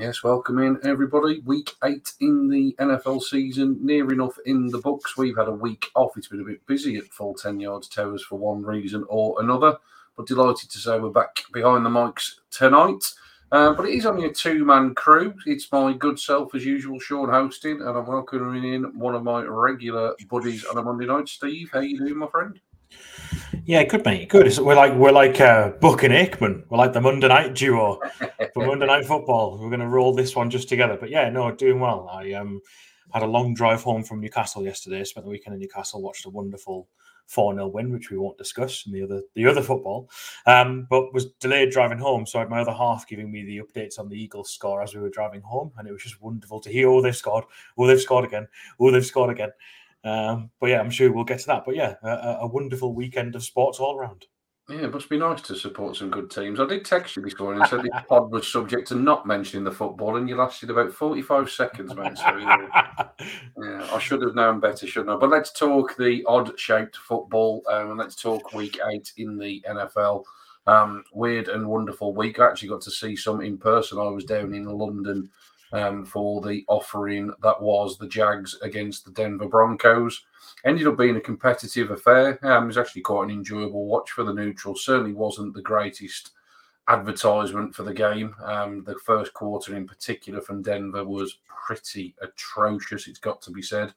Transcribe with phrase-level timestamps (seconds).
[0.00, 1.40] Yes, welcome in everybody.
[1.40, 5.14] Week eight in the NFL season, near enough in the books.
[5.18, 6.16] We've had a week off.
[6.16, 9.76] It's been a bit busy at full 10 yards towers for one reason or another,
[10.16, 13.04] but delighted to say we're back behind the mics tonight.
[13.52, 15.34] Uh, but it is only a two man crew.
[15.44, 19.42] It's my good self, as usual, Sean hosting, and I'm welcoming in one of my
[19.42, 21.28] regular buddies on a Monday night.
[21.28, 22.58] Steve, how you doing, my friend?
[23.64, 24.56] Yeah, good mate, good.
[24.58, 26.64] We're like we're like uh, Buck and Aikman.
[26.68, 28.00] We're like the Monday night duo
[28.54, 29.58] for Monday night football.
[29.58, 30.96] We're going to roll this one just together.
[30.98, 32.08] But yeah, no, doing well.
[32.10, 32.60] I um
[33.12, 35.04] had a long drive home from Newcastle yesterday.
[35.04, 36.02] Spent the weekend in Newcastle.
[36.02, 36.88] Watched a wonderful
[37.30, 40.10] four 0 win, which we won't discuss in the other the other football.
[40.46, 43.60] Um, but was delayed driving home, so I had my other half giving me the
[43.62, 46.60] updates on the Eagles score as we were driving home, and it was just wonderful
[46.60, 46.88] to hear.
[46.88, 47.44] Oh, they've scored!
[47.78, 48.48] Oh, they've scored again!
[48.80, 49.50] Oh, they've scored again!
[50.04, 51.64] Um, but yeah, I'm sure we'll get to that.
[51.64, 54.26] But yeah, a, a, wonderful weekend of sports all around.
[54.68, 56.60] Yeah, it must be nice to support some good teams.
[56.60, 59.64] I did text you this morning and said the pod was subject to not mentioning
[59.64, 62.14] the football, and you lasted about 45 seconds, man.
[62.14, 63.08] So, yeah,
[63.58, 65.16] yeah, I should have known better, shouldn't I?
[65.16, 69.62] But let's talk the odd shaped football um, and let's talk week eight in the
[69.68, 70.24] NFL.
[70.66, 72.38] Um, weird and wonderful week.
[72.38, 73.98] I actually got to see some in person.
[73.98, 75.28] I was down in London
[75.72, 80.24] um, for the offering that was the Jags against the Denver Broncos.
[80.64, 82.38] Ended up being a competitive affair.
[82.44, 84.74] Um, it was actually quite an enjoyable watch for the neutral.
[84.76, 86.32] Certainly wasn't the greatest
[86.88, 88.34] advertisement for the game.
[88.44, 93.06] Um, the first quarter, in particular, from Denver was pretty atrocious.
[93.06, 93.94] It's got to be said.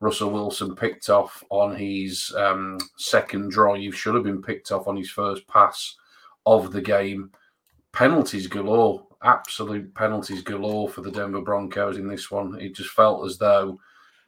[0.00, 3.94] Russell Wilson picked off on his um, second drive.
[3.94, 5.96] Should have been picked off on his first pass
[6.46, 7.32] of the game.
[7.92, 12.60] Penalties galore absolute penalties galore for the Denver Broncos in this one.
[12.60, 13.78] It just felt as though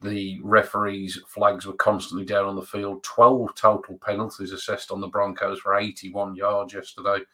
[0.03, 3.03] the referees' flags were constantly down on the field.
[3.05, 7.25] 12 total penalties assessed on the Broncos for 81 yards yesterday.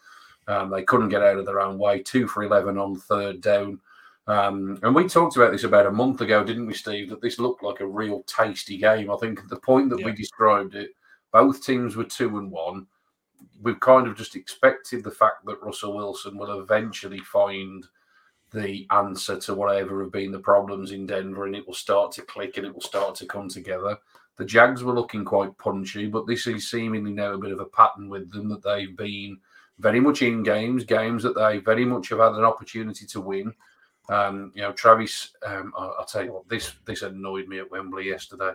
[0.48, 2.02] Um, they couldn't get out of their own way.
[2.02, 3.80] Two for 11 on third down.
[4.28, 7.08] Um, and we talked about this about a month ago, didn't we, Steve?
[7.10, 9.10] That this looked like a real tasty game.
[9.10, 10.06] I think at the point that yeah.
[10.06, 10.90] we described it,
[11.32, 12.86] both teams were two and one
[13.62, 17.84] we've kind of just expected the fact that Russell Wilson will eventually find
[18.52, 22.22] the answer to whatever have been the problems in Denver and it will start to
[22.22, 23.98] click and it will start to come together.
[24.36, 27.66] The Jags were looking quite punchy, but this is seemingly now a bit of a
[27.66, 29.38] pattern with them that they've been
[29.78, 33.52] very much in games, games that they very much have had an opportunity to win.
[34.08, 37.70] Um, you know, Travis, um, I'll, I'll tell you what, this this annoyed me at
[37.70, 38.52] Wembley yesterday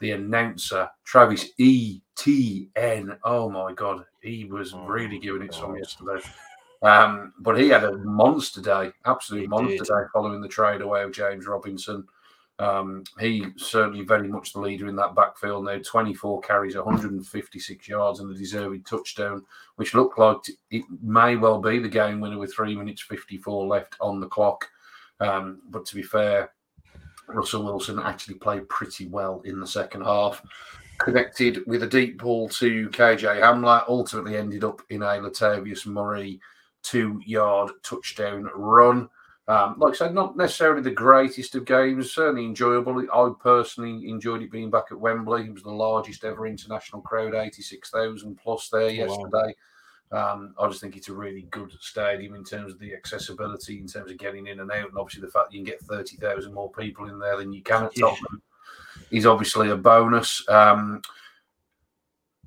[0.00, 3.16] the announcer, Travis E T N.
[3.24, 6.20] Oh my God, he was oh, really giving it some yesterday.
[6.82, 11.12] Um, but he had a monster day, absolute monster day following the trade away of
[11.12, 12.06] James Robinson.
[12.58, 15.78] Um, he certainly very much the leader in that backfield now.
[15.84, 19.42] 24 carries, 156 yards, and a deserved touchdown,
[19.76, 20.36] which looked like
[20.70, 24.68] it may well be the game winner with three minutes 54 left on the clock.
[25.20, 26.52] Um, but to be fair,
[27.28, 30.42] Russell Wilson actually played pretty well in the second half.
[30.98, 36.40] Connected with a deep ball to KJ Hamler, ultimately ended up in a Latavius Murray
[36.82, 39.08] two yard touchdown run.
[39.46, 43.04] Um, like I said, not necessarily the greatest of games, certainly enjoyable.
[43.12, 45.46] I personally enjoyed it being back at Wembley.
[45.46, 49.30] It was the largest ever international crowd, 86,000 plus there yesterday.
[49.32, 49.52] Wow.
[50.12, 53.88] Um, I just think it's a really good stadium in terms of the accessibility, in
[53.88, 56.54] terms of getting in and out, and obviously the fact you can get thirty thousand
[56.54, 58.42] more people in there than you can at Tottenham
[59.10, 60.46] is obviously a bonus.
[60.48, 61.02] Um,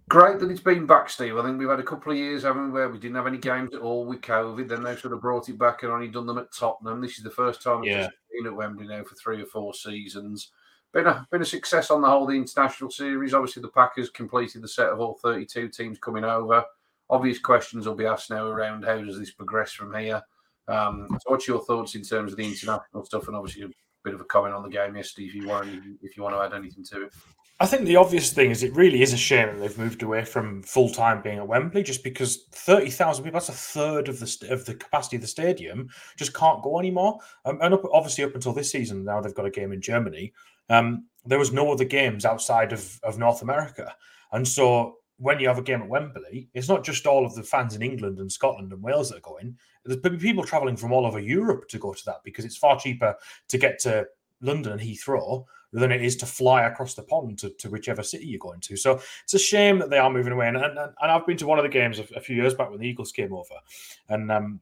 [0.07, 1.37] great that it's been back, Steve.
[1.37, 3.37] I think we've had a couple of years, haven't we, where we didn't have any
[3.37, 4.69] games at all with COVID.
[4.69, 7.01] Then they sort of brought it back and only done them at Tottenham.
[7.01, 8.05] This is the first time yeah.
[8.05, 10.51] it's been at Wembley now for three or four seasons.
[10.93, 12.25] Been a been a success on the whole.
[12.25, 13.33] The international series.
[13.33, 16.63] Obviously, the Packers completed the set of all thirty-two teams coming over
[17.09, 20.21] obvious questions will be asked now around how does this progress from here.
[20.67, 23.69] Um, so, what's your thoughts in terms of the international stuff, and obviously a
[24.03, 25.69] bit of a comment on the game yesterday, if you want,
[26.01, 27.13] if you want to add anything to it.
[27.59, 30.23] I think the obvious thing is it really is a shame that they've moved away
[30.25, 34.47] from full time being at Wembley, just because thirty thousand people—that's a third of the
[34.51, 37.17] of the capacity of the stadium—just can't go anymore.
[37.45, 40.33] Um, and up, obviously, up until this season, now they've got a game in Germany.
[40.69, 43.95] Um, there was no other games outside of, of North America,
[44.31, 47.43] and so when you have a game at Wembley, it's not just all of the
[47.43, 49.57] fans in England and Scotland and Wales that are going.
[49.83, 53.15] There's people traveling from all over Europe to go to that because it's far cheaper
[53.47, 54.05] to get to
[54.41, 58.25] London and Heathrow than it is to fly across the pond to, to whichever city
[58.25, 58.77] you're going to.
[58.77, 60.47] So it's a shame that they are moving away.
[60.47, 62.69] And, and, and I've been to one of the games a, a few years back
[62.69, 63.55] when the Eagles came over.
[64.09, 64.61] And um,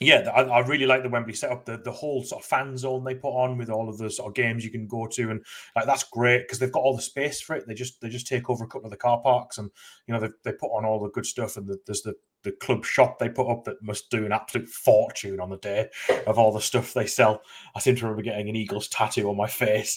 [0.00, 1.66] yeah, I, I, really like the Wembley setup.
[1.66, 4.28] The the whole sort of fan zone they put on with all of the sort
[4.28, 5.44] of games you can go to, and
[5.76, 7.64] like that's great because they've got all the space for it.
[7.66, 9.70] They just they just take over a couple of the car parks, and
[10.06, 11.56] you know they, they put on all the good stuff.
[11.56, 14.68] And the, there's the the club shop they put up that must do an absolute
[14.68, 15.88] fortune on the day
[16.26, 17.42] of all the stuff they sell.
[17.74, 19.96] I seem to remember getting an Eagles tattoo on my face.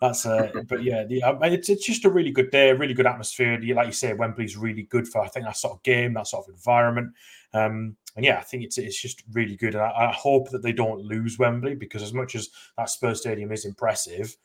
[0.00, 3.06] That's uh, but yeah, the, um, it's it's just a really good day, really good
[3.06, 3.58] atmosphere.
[3.74, 6.46] Like you say, Wembley's really good for I think that sort of game, that sort
[6.46, 7.14] of environment.
[7.54, 9.74] Um, and yeah, I think it's it's just really good.
[9.74, 13.20] And I, I hope that they don't lose Wembley because as much as that Spurs
[13.20, 14.36] Stadium is impressive,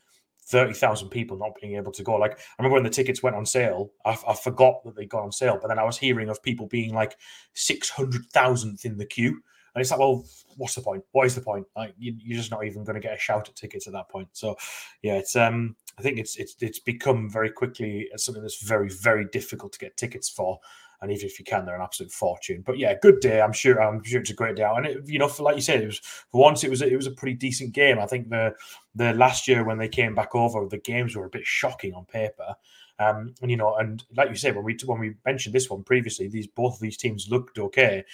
[0.45, 2.15] 30,000 people not being able to go.
[2.15, 5.23] Like, I remember when the tickets went on sale, I, I, forgot that they got
[5.23, 7.17] on sale, but then I was hearing of people being like
[7.55, 9.41] 600,000th in the queue.
[9.75, 10.23] And it's like, well,
[10.57, 11.03] what's the point?
[11.13, 11.65] What is the point?
[11.75, 14.09] Like, you, are just not even going to get a shout at tickets at that
[14.09, 14.27] point.
[14.33, 14.55] So,
[15.01, 19.25] yeah, it's, um, I think it's, it's, it's become very quickly something that's very, very
[19.25, 20.59] difficult to get tickets for
[21.03, 22.63] and even if you can, they're an absolute fortune.
[22.65, 23.41] But yeah, good day.
[23.41, 23.81] I'm sure.
[23.81, 24.63] I'm sure it's a great day.
[24.63, 26.88] And it, you know, for, like you said, it was for once it was a,
[26.88, 28.00] it was a pretty decent game.
[28.00, 28.55] I think the
[28.95, 32.05] the last year when they came back over, the games were a bit shocking on
[32.05, 32.55] paper.
[33.00, 35.83] Um, and you know, and like you said, when we when we mentioned this one
[35.83, 38.05] previously, these both of these teams looked okay,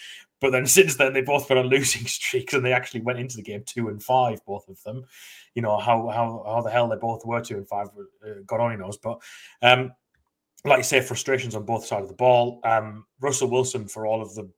[0.42, 3.36] but then since then they both been on losing streaks, and they actually went into
[3.36, 5.06] the game two and five, both of them.
[5.54, 7.90] You know how how how the hell they both were two and five,
[8.26, 8.98] uh, God only knows.
[8.98, 9.22] But
[9.62, 9.92] um,
[10.66, 12.60] like you say, frustrations on both sides of the ball.
[12.64, 14.50] Um, Russell Wilson, for all of the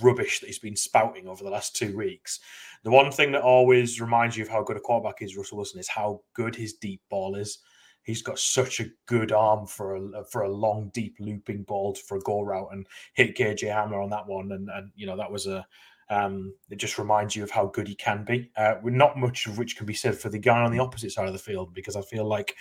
[0.00, 2.40] rubbish that he's been spouting over the last two weeks,
[2.84, 5.80] the one thing that always reminds you of how good a quarterback is Russell Wilson
[5.80, 7.58] is how good his deep ball is.
[8.02, 12.16] He's got such a good arm for a for a long, deep looping ball for
[12.16, 15.30] a goal route, and hit KJ Hamler on that one, and and you know that
[15.30, 15.64] was a
[16.10, 18.50] um, it just reminds you of how good he can be.
[18.56, 21.26] Uh, not much of which can be said for the guy on the opposite side
[21.26, 22.56] of the field because I feel like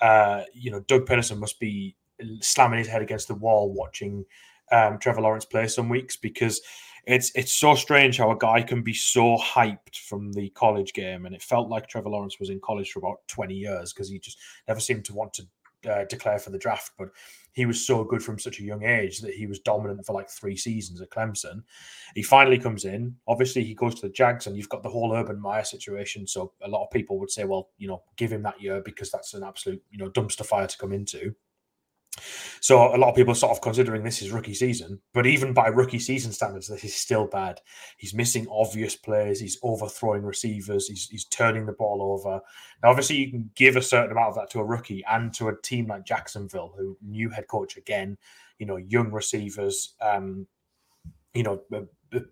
[0.00, 1.94] uh, you know Doug Pederson must be
[2.40, 4.24] slamming his head against the wall watching
[4.72, 6.60] um, Trevor Lawrence play some weeks because
[7.06, 11.26] it's it's so strange how a guy can be so hyped from the college game,
[11.26, 14.18] and it felt like Trevor Lawrence was in college for about twenty years because he
[14.18, 14.38] just
[14.68, 15.42] never seemed to want to
[15.88, 17.08] uh, declare for the draft, but
[17.52, 20.30] he was so good from such a young age that he was dominant for like
[20.30, 21.62] three seasons at Clemson.
[22.14, 23.16] He finally comes in.
[23.26, 26.26] Obviously, he goes to the Jags, and you've got the whole Urban Meyer situation.
[26.26, 29.10] So a lot of people would say, well, you know, give him that year because
[29.10, 31.34] that's an absolute you know dumpster fire to come into.
[32.60, 35.52] So a lot of people are sort of considering this is rookie season, but even
[35.52, 37.60] by rookie season standards, this is still bad.
[37.96, 39.40] He's missing obvious plays.
[39.40, 40.88] He's overthrowing receivers.
[40.88, 42.40] He's, he's turning the ball over.
[42.82, 45.48] Now, obviously, you can give a certain amount of that to a rookie and to
[45.48, 48.18] a team like Jacksonville, who new head coach again,
[48.58, 50.46] you know, young receivers, um,
[51.32, 51.62] you know,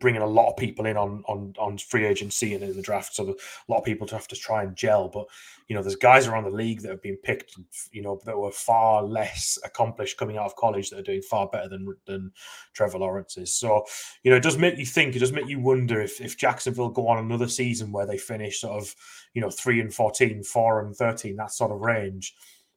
[0.01, 3.15] bringing a lot of people in on on on free agency and in the draft,
[3.15, 5.09] so a lot of people to have to try and gel.
[5.09, 5.27] But
[5.69, 7.57] you know, there's guys around the league that have been picked,
[7.93, 11.49] you know, that were far less accomplished coming out of college that are doing far
[11.49, 12.33] better than than
[12.73, 13.55] Trevor Lawrence is.
[13.55, 13.85] So
[14.23, 15.15] you know, it does make you think.
[15.15, 18.61] It does make you wonder if if Jacksonville go on another season where they finish
[18.61, 18.95] sort of
[19.35, 22.35] you know three and 14, 4 and thirteen, that sort of range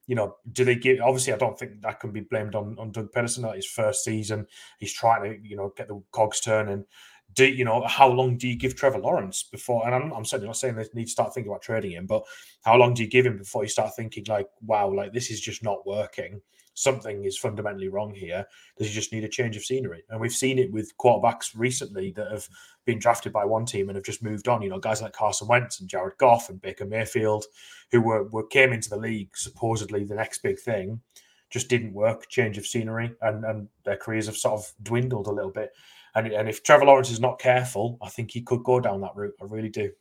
[0.08, 1.00] you know, do they give?
[1.02, 3.48] Obviously, I don't think that can be blamed on on Doug Pederson.
[3.48, 4.48] At his first season,
[4.80, 6.86] he's trying to you know get the cogs turning.
[7.34, 9.86] Do you know how long do you give Trevor Lawrence before?
[9.86, 12.24] And I'm, I'm certainly not saying they need to start thinking about trading him, but
[12.64, 15.40] how long do you give him before you start thinking like, wow, like this is
[15.40, 16.42] just not working?
[16.82, 18.44] Something is fundamentally wrong here.
[18.76, 20.04] Does he just need a change of scenery?
[20.10, 22.48] And we've seen it with quarterbacks recently that have
[22.86, 24.64] been drafted by one team and have just moved on.
[24.64, 27.46] You know, guys like Carson Wentz and Jared Goff and Baker Mayfield,
[27.92, 31.00] who were, were came into the league supposedly the next big thing,
[31.52, 32.28] just didn't work.
[32.30, 35.72] Change of scenery, and and their careers have sort of dwindled a little bit.
[36.16, 39.16] And and if Trevor Lawrence is not careful, I think he could go down that
[39.16, 39.36] route.
[39.40, 39.92] I really do.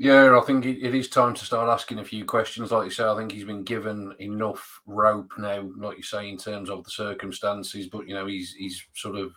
[0.00, 2.70] Yeah, I think it is time to start asking a few questions.
[2.70, 6.36] Like you say, I think he's been given enough rope now, like you say, in
[6.36, 7.88] terms of the circumstances.
[7.88, 9.32] But you know, he's he's sort of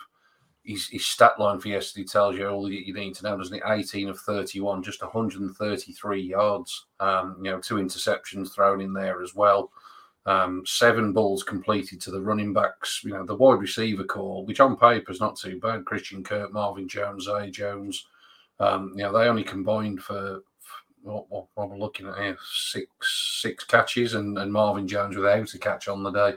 [0.63, 3.63] his, his stat line for yesterday tells you all you need to know, doesn't it?
[3.65, 6.85] 18 of 31, just 133 yards.
[6.99, 9.71] Um, you know, two interceptions thrown in there as well.
[10.27, 13.01] Um, seven balls completed to the running backs.
[13.03, 15.85] You know, the wide receiver call, which on paper is not too bad.
[15.85, 18.05] Christian Kirk, Marvin Jones, Zay Jones.
[18.59, 20.43] Um, you know, they only combined for,
[21.03, 22.87] for what, what, we're looking at here, six
[23.41, 26.33] six catches, and, and Marvin Jones without a catch on the day.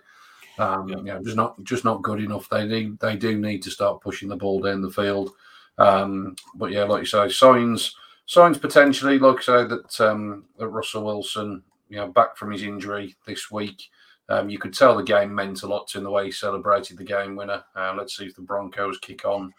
[0.58, 0.96] Um, yeah.
[0.96, 2.48] You know, just not just not good enough.
[2.48, 5.32] They need they do need to start pushing the ball down the field.
[5.78, 10.68] Um, but yeah, like you say, signs signs potentially, like I say, that um, that
[10.68, 13.90] Russell Wilson, you know, back from his injury this week,
[14.28, 16.96] Um, you could tell the game meant a lot to him the way he celebrated
[16.96, 17.62] the game winner.
[17.76, 19.52] Uh, let's see if the Broncos kick on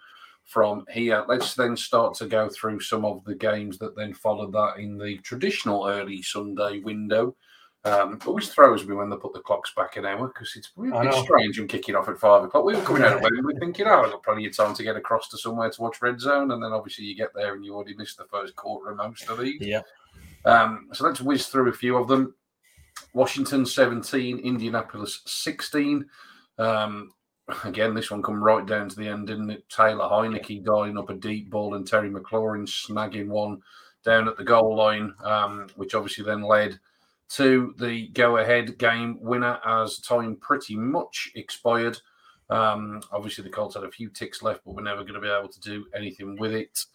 [0.45, 1.25] from here.
[1.27, 4.97] Let's then start to go through some of the games that then followed that in
[4.97, 7.35] the traditional early Sunday window.
[7.83, 11.11] Um, always throws me when they put the clocks back an hour because it's really
[11.23, 12.65] strange and kicking off at five o'clock.
[12.65, 14.95] We were coming out of Wembley thinking, oh, I've got plenty of time to get
[14.95, 16.49] across to somewhere to watch Red Zone.
[16.49, 19.29] And then obviously you get there and you already missed the first quarter of most
[19.29, 19.61] of these.
[19.61, 19.81] Yeah.
[20.45, 22.33] Um, so let's whiz through a few of them.
[23.13, 26.05] Washington 17, Indianapolis 16.
[26.57, 27.11] Um,
[27.63, 29.67] again, this one come right down to the end, didn't it?
[29.69, 33.61] Taylor Heinicke dialing up a deep ball and Terry McLaurin snagging one
[34.03, 36.79] down at the goal line, um, which obviously then led
[37.27, 41.99] to the go ahead game winner as time pretty much expired.
[42.49, 45.27] Um, obviously, the Colts had a few ticks left, but we're never going to be
[45.27, 46.85] able to do anything with it.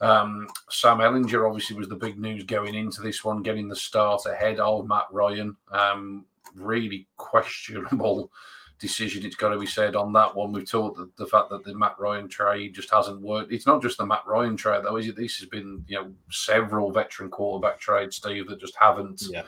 [0.00, 4.22] Um, Sam Ehlinger obviously was the big news going into this one, getting the start
[4.26, 5.56] ahead of Matt Ryan.
[5.70, 8.30] Um, really questionable
[8.78, 10.52] decision, it's got to be said on that one.
[10.52, 13.52] We've talked the, the fact that the Matt Ryan trade just hasn't worked.
[13.52, 15.16] It's not just the Matt Ryan trade, though, is it?
[15.16, 19.42] This has been, you know, several veteran quarterback trades, Steve, that just haven't Yeah.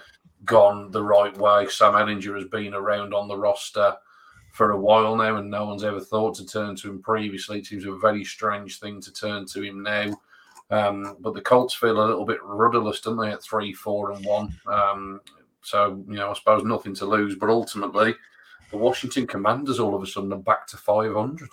[0.44, 1.66] gone the right way.
[1.68, 3.96] Sam Ehlinger has been around on the roster
[4.52, 7.58] for a while now, and no one's ever thought to turn to him previously.
[7.58, 10.18] It seems a very strange thing to turn to him now.
[10.70, 14.24] Um, but the Colts feel a little bit rudderless, don't they, at three, four, and
[14.24, 14.58] one?
[14.66, 15.20] Um,
[15.62, 17.36] so, you know, I suppose nothing to lose.
[17.36, 18.14] But ultimately,
[18.70, 21.48] the Washington Commanders all of a sudden are back to 500.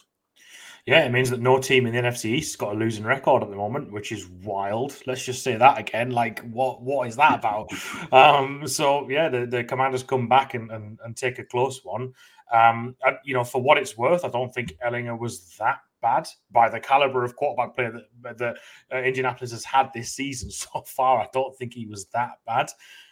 [0.86, 3.42] Yeah, it means that no team in the NFC East has got a losing record
[3.42, 4.96] at the moment, which is wild.
[5.08, 6.12] Let's just say that again.
[6.12, 7.72] Like, what what is that about?
[8.14, 12.14] um, so yeah, the, the Commanders come back and, and, and take a close one.
[12.54, 16.28] Um, and, you know, for what it's worth, I don't think Ehlinger was that bad
[16.52, 18.58] by the caliber of quarterback player that, that
[18.94, 21.22] uh, Indianapolis has had this season so far.
[21.22, 22.70] I don't think he was that bad.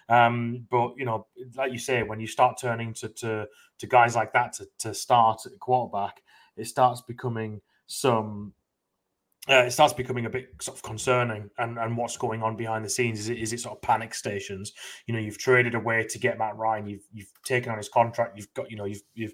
[0.10, 3.48] Um, but you know, like you say, when you start turning to to,
[3.80, 6.22] to guys like that to, to start at quarterback,
[6.58, 8.54] it starts becoming some.
[9.50, 12.86] Uh, it starts becoming a bit sort of concerning, and, and what's going on behind
[12.86, 14.72] the scenes is it, is it sort of panic stations?
[15.06, 18.38] You know, you've traded away to get Matt Ryan, you've you've taken on his contract,
[18.38, 19.34] you've got you know you've you've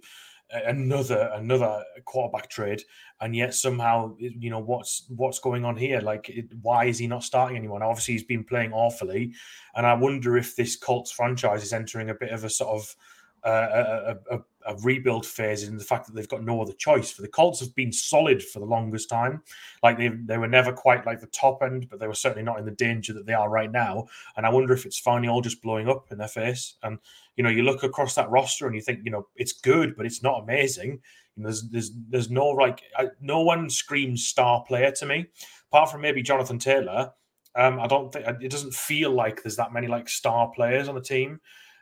[0.52, 2.82] another another quarterback trade
[3.22, 6.02] and yet somehow you know what's what's going on here?
[6.02, 7.84] Like it, why is he not starting anyone?
[7.84, 9.34] Obviously he's been playing awfully
[9.76, 12.96] and i wonder if this colts franchise is entering a bit of a sort of
[13.44, 17.22] a, a, a, rebuild phase in the fact that they've got no other choice for
[17.22, 19.42] the colts have been solid for the longest time
[19.82, 22.60] like they they were never quite like the top end but they were certainly not
[22.60, 24.06] in the danger that they are right now
[24.38, 27.00] and i wonder if it's finally all just blowing up in their face and
[27.40, 30.06] you know, you look across that roster and you think, you know, it's good, but
[30.06, 31.00] it's not amazing.
[31.38, 32.84] There's there's there's no like
[33.22, 35.28] no one screams star player to me,
[35.72, 37.14] apart from maybe Jonathan Taylor.
[37.56, 40.96] Um, I don't think it doesn't feel like there's that many like star players on
[40.96, 41.40] the team.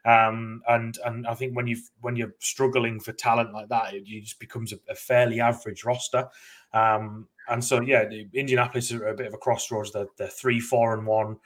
[0.08, 4.04] Um, and and I think when you when you're struggling for talent like that, it,
[4.08, 6.30] it just becomes a, a fairly average roster.
[6.74, 9.92] Um, and so yeah, Indianapolis are a bit of a crossroads.
[9.92, 11.38] They're, they're three, four, and one.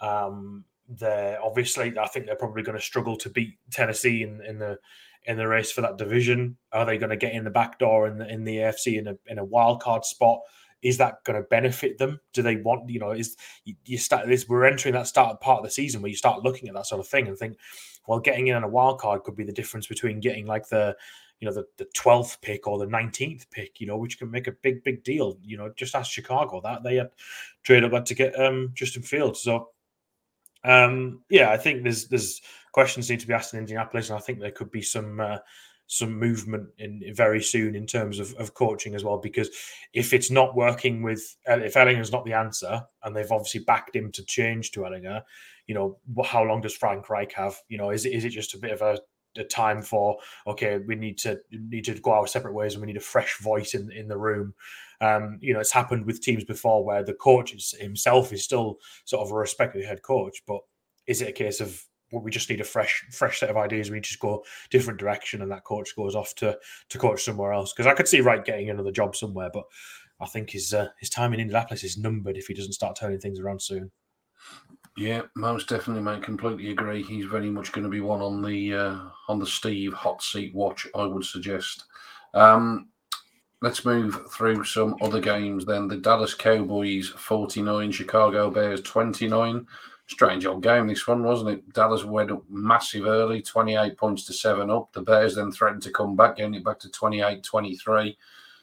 [0.00, 4.58] Um, they're obviously I think they're probably going to struggle to beat Tennessee in, in
[4.58, 4.78] the
[5.24, 6.56] in the race for that division.
[6.72, 9.08] Are they going to get in the back door in the in the AFC in
[9.08, 10.40] a in a wild card spot?
[10.82, 12.20] Is that going to benefit them?
[12.32, 13.10] Do they want you know?
[13.10, 13.36] Is
[13.84, 14.48] you, start this?
[14.48, 17.00] We're entering that start part of the season where you start looking at that sort
[17.00, 17.56] of thing and think,
[18.06, 20.96] well, getting in on a wild card could be the difference between getting like the
[21.40, 24.46] you know the the twelfth pick or the nineteenth pick, you know, which can make
[24.46, 25.38] a big big deal.
[25.42, 27.10] You know, just ask Chicago that they had
[27.62, 29.42] traded up to get um Justin Fields.
[29.42, 29.70] So
[30.66, 34.20] um, yeah, I think there's there's questions need to be asked in Indianapolis, and I
[34.20, 35.38] think there could be some uh,
[35.86, 39.18] some movement in very soon in terms of, of coaching as well.
[39.18, 39.48] Because
[39.92, 44.10] if it's not working with if Ehlinger's not the answer, and they've obviously backed him
[44.12, 45.22] to change to Ehlinger,
[45.66, 47.56] you know, how long does Frank Reich have?
[47.68, 48.98] You know, is it is it just a bit of a
[49.38, 52.86] a time for okay we need to need to go our separate ways and we
[52.86, 54.54] need a fresh voice in in the room?
[55.00, 58.78] Um, you know it's happened with teams before where the coach is, himself is still
[59.04, 60.60] sort of a respected head coach but
[61.06, 63.90] is it a case of well, we just need a fresh fresh set of ideas
[63.90, 66.56] we just go different direction and that coach goes off to
[66.88, 67.72] to coach somewhere else?
[67.72, 69.64] Because i could see Reich getting another job somewhere but
[70.20, 73.20] i think his uh, his time in indianapolis is numbered if he doesn't start turning
[73.20, 73.90] things around soon
[74.96, 76.22] yeah, most definitely, mate.
[76.22, 77.02] Completely agree.
[77.02, 78.98] He's very much going to be one on the uh,
[79.28, 80.86] on the Steve hot seat watch.
[80.94, 81.84] I would suggest.
[82.32, 82.88] Um,
[83.60, 85.66] let's move through some other games.
[85.66, 89.66] Then the Dallas Cowboys forty nine, Chicago Bears twenty nine.
[90.08, 91.72] Strange old game this one, wasn't it?
[91.74, 94.92] Dallas went up massive early, 28 points to seven up.
[94.92, 98.16] The Bears then threatened to come back, getting it back to 28 23.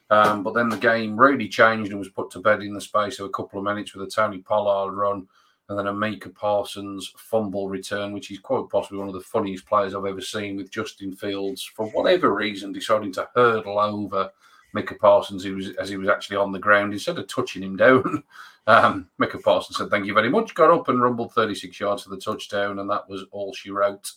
[0.10, 3.20] Um, but then the game really changed and was put to bed in the space
[3.20, 5.28] of a couple of minutes with a Tony Pollard run
[5.70, 9.66] and then a Micah Parsons fumble return, which is quite possibly one of the funniest
[9.66, 10.58] players I've ever seen.
[10.58, 14.30] With Justin Fields, for whatever reason, deciding to hurdle over
[14.74, 17.78] Micah Parsons, he was as he was actually on the ground instead of touching him
[17.78, 18.24] down.
[18.66, 22.10] Um, Micah Parsons said, "Thank you very much." Got up and rumbled 36 yards for
[22.12, 24.10] the touchdown, and that was all she wrote.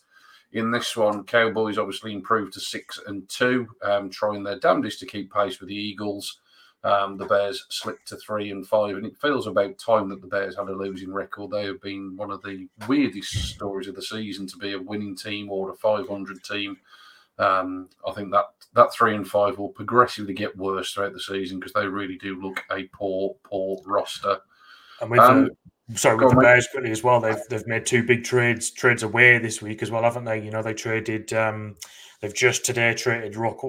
[0.52, 5.06] In this one, Cowboys obviously improved to six and two, um, trying their damnedest to
[5.06, 6.38] keep pace with the Eagles.
[6.84, 10.28] Um, the Bears slipped to three and five, and it feels about time that the
[10.28, 11.50] Bears had a losing record.
[11.50, 15.16] They have been one of the weirdest stories of the season to be a winning
[15.16, 16.76] team or a 500 team.
[17.38, 21.58] Um, I think that that three and five will progressively get worse throughout the season
[21.58, 24.38] because they really do look a poor, poor roster.
[25.00, 25.50] And with um,
[25.88, 29.02] the, sorry, with the Bears quickly as well, they've they've made two big trades trades
[29.02, 30.42] away this week as well, haven't they?
[30.42, 31.32] You know, they traded.
[31.32, 31.76] Um,
[32.20, 33.60] they've just today traded Rock,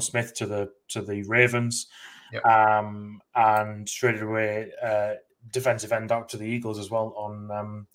[0.00, 1.88] Smith to the to the Ravens,
[2.32, 2.44] yep.
[2.44, 5.14] um, and traded away uh,
[5.52, 7.86] defensive end out to the Eagles as well on um,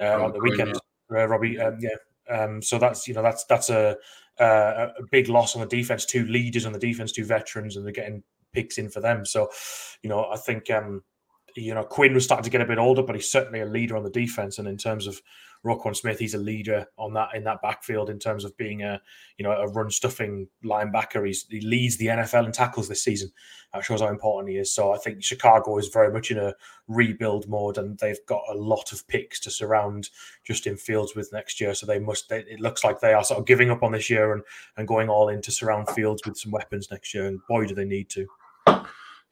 [0.00, 0.74] uh, on the weekend.
[1.12, 1.96] Uh, Robbie, um, yeah.
[2.28, 3.96] Um, so that's you know that's that's a
[4.38, 7.84] uh, a big loss on the defense, two leaders on the defense, two veterans, and
[7.84, 9.24] they're getting picks in for them.
[9.26, 9.50] So,
[10.02, 11.02] you know, I think um,
[11.56, 13.96] you know Quinn was starting to get a bit older, but he's certainly a leader
[13.96, 14.58] on the defense.
[14.58, 15.20] And in terms of
[15.64, 19.00] Roquan Smith, he's a leader on that in that backfield in terms of being a
[19.36, 21.26] you know a run stuffing linebacker.
[21.26, 23.30] He's, he leads the NFL in tackles this season.
[23.74, 24.72] That shows how important he is.
[24.72, 26.54] So I think Chicago is very much in a
[26.88, 30.08] rebuild mode, and they've got a lot of picks to surround
[30.44, 31.74] Justin Fields with next year.
[31.74, 32.30] So they must.
[32.30, 34.42] They, it looks like they are sort of giving up on this year and
[34.78, 37.26] and going all in to surround Fields with some weapons next year.
[37.26, 38.26] And boy, do they need to.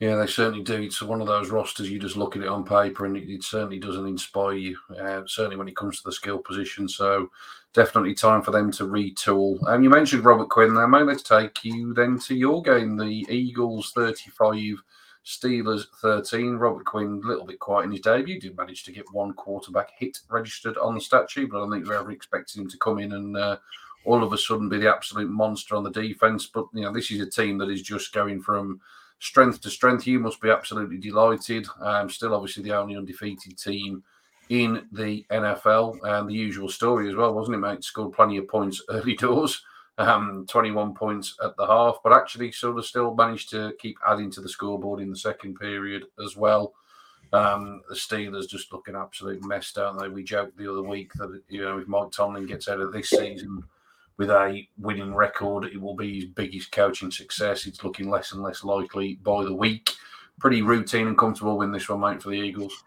[0.00, 0.80] Yeah, they certainly do.
[0.80, 3.42] It's one of those rosters you just look at it on paper and it, it
[3.42, 6.88] certainly doesn't inspire you, uh, certainly when it comes to the skill position.
[6.88, 7.30] So
[7.74, 9.58] definitely time for them to retool.
[9.62, 11.02] And um, you mentioned Robert Quinn there, mate.
[11.02, 14.80] Let's take you then to your game, the Eagles 35,
[15.26, 16.54] Steelers 13.
[16.54, 19.90] Robert Quinn, a little bit quiet in his debut, did manage to get one quarterback
[19.98, 22.70] hit registered on the stat sheet, but I don't think we are ever expecting him
[22.70, 23.56] to come in and uh,
[24.04, 26.46] all of a sudden be the absolute monster on the defense.
[26.46, 28.80] But, you know, this is a team that is just going from–
[29.18, 30.06] strength to strength.
[30.06, 31.66] You must be absolutely delighted.
[31.80, 34.02] Um, still, obviously, the only undefeated team
[34.48, 37.84] in the NFL, and the usual story as well, wasn't it, mate?
[37.84, 39.62] Scored plenty of points early doors,
[39.98, 44.30] um, 21 points at the half, but actually sort of still managed to keep adding
[44.30, 46.72] to the scoreboard in the second period as well.
[47.30, 50.08] Um, the Steelers just looking absolute mess, don't they?
[50.08, 53.10] We joked the other week that you know if Mike Tomlin gets out of this
[53.10, 53.64] season
[54.18, 57.66] with a winning record, it will be his biggest coaching success.
[57.66, 59.94] It's looking less and less likely by the week.
[60.40, 62.84] Pretty routine and comfortable win this one, mate, for the Eagles.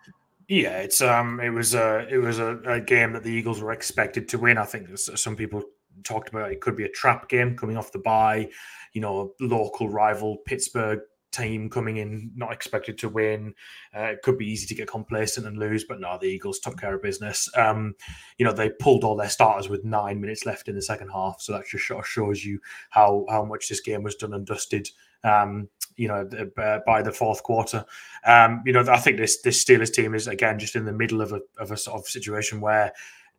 [0.47, 3.71] Yeah, it's um, it was a it was a, a game that the Eagles were
[3.71, 4.57] expected to win.
[4.57, 5.63] I think some people
[6.03, 8.49] talked about it could be a trap game coming off the bye.
[8.93, 10.99] You know, local rival Pittsburgh
[11.31, 13.53] team coming in not expected to win.
[13.95, 16.79] Uh, it could be easy to get complacent and lose, but no, the Eagles took
[16.79, 17.49] care of business.
[17.55, 17.95] Um,
[18.37, 21.41] you know, they pulled all their starters with nine minutes left in the second half,
[21.41, 24.89] so that just shows you how how much this game was done and dusted.
[25.23, 27.85] Um, you know, uh, by the fourth quarter,
[28.25, 31.21] um, you know, I think this this Steelers team is again just in the middle
[31.21, 32.91] of a of a sort of situation where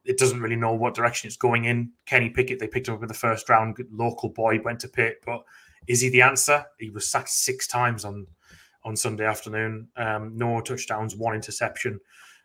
[0.05, 1.93] it doesn't really know what direction it's going in.
[2.07, 5.23] Kenny Pickett, they picked him up in the first round, local boy, went to Pitt,
[5.25, 5.45] but
[5.87, 6.65] is he the answer?
[6.79, 8.27] He was sacked six times on
[8.85, 9.89] on Sunday afternoon.
[9.97, 12.01] Um, no touchdowns, one interception.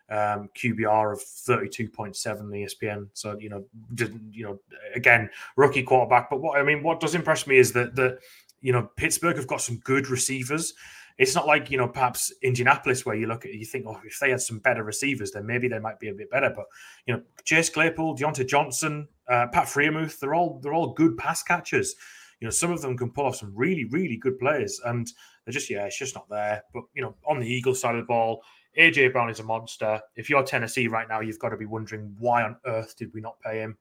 [0.09, 3.09] Um, QBR of 32.7 ESPN.
[3.13, 4.59] So, you know, didn't, you know,
[4.95, 6.29] again, rookie quarterback.
[6.29, 8.19] But what I mean, what does impress me is that, that,
[8.61, 10.73] you know, Pittsburgh have got some good receivers.
[11.17, 14.19] It's not like, you know, perhaps Indianapolis where you look at, you think, oh, if
[14.19, 16.53] they had some better receivers, then maybe they might be a bit better.
[16.55, 16.67] But,
[17.05, 21.43] you know, Chase Claypool, Diontae Johnson, uh, Pat Freiermuth, they're all, they're all good pass
[21.43, 21.95] catchers
[22.39, 25.07] you know, some of them can pull off some really, really good players, and
[25.45, 26.63] they're just yeah, it's just not there.
[26.73, 28.41] But you know, on the Eagles side of the ball,
[28.77, 29.99] AJ Brown is a monster.
[30.15, 33.21] If you're Tennessee right now, you've got to be wondering why on earth did we
[33.21, 33.77] not pay him.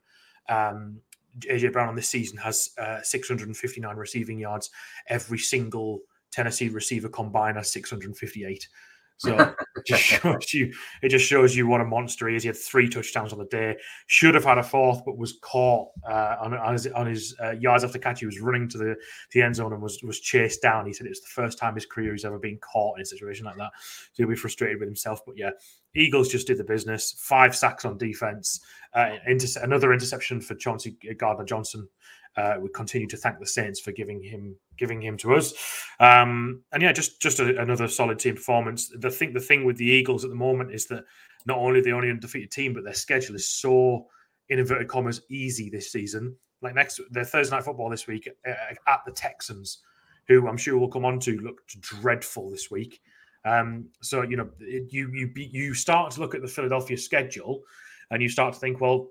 [0.48, 1.00] Um,
[1.40, 4.70] AJ Brown on this season has uh, 659 receiving yards.
[5.08, 6.00] Every single
[6.32, 8.68] Tennessee receiver combined has 658.
[9.18, 12.42] So it just shows you it just shows you what a monster he is.
[12.42, 13.76] He had three touchdowns on the day.
[14.06, 17.52] Should have had a fourth, but was caught uh, on, on, his, on his uh,
[17.52, 18.20] yards after catch.
[18.20, 18.96] He was running to the,
[19.32, 20.86] the end zone and was was chased down.
[20.86, 23.06] He said it's the first time in his career he's ever been caught in a
[23.06, 23.70] situation like that.
[24.12, 25.20] So he'll be frustrated with himself.
[25.24, 25.50] But yeah,
[25.94, 27.14] Eagles just did the business.
[27.18, 28.60] Five sacks on defense.
[28.92, 31.88] Uh, inter- another interception for Chauncey Gardner Johnson
[32.36, 35.54] uh, we continue to thank the Saints for giving him giving him to us.
[36.00, 38.92] Um, and yeah, just just a, another solid team performance.
[38.98, 41.04] The thing the thing with the Eagles at the moment is that
[41.46, 44.06] not only are the only undefeated team, but their schedule is so
[44.48, 46.36] in inverted commas easy this season.
[46.62, 48.52] Like next, their Thursday night football this week uh,
[48.86, 49.78] at the Texans,
[50.28, 53.00] who I'm sure we'll come on to looked dreadful this week.
[53.44, 57.62] Um, so you know, it, you you you start to look at the Philadelphia schedule,
[58.10, 59.08] and you start to think, well,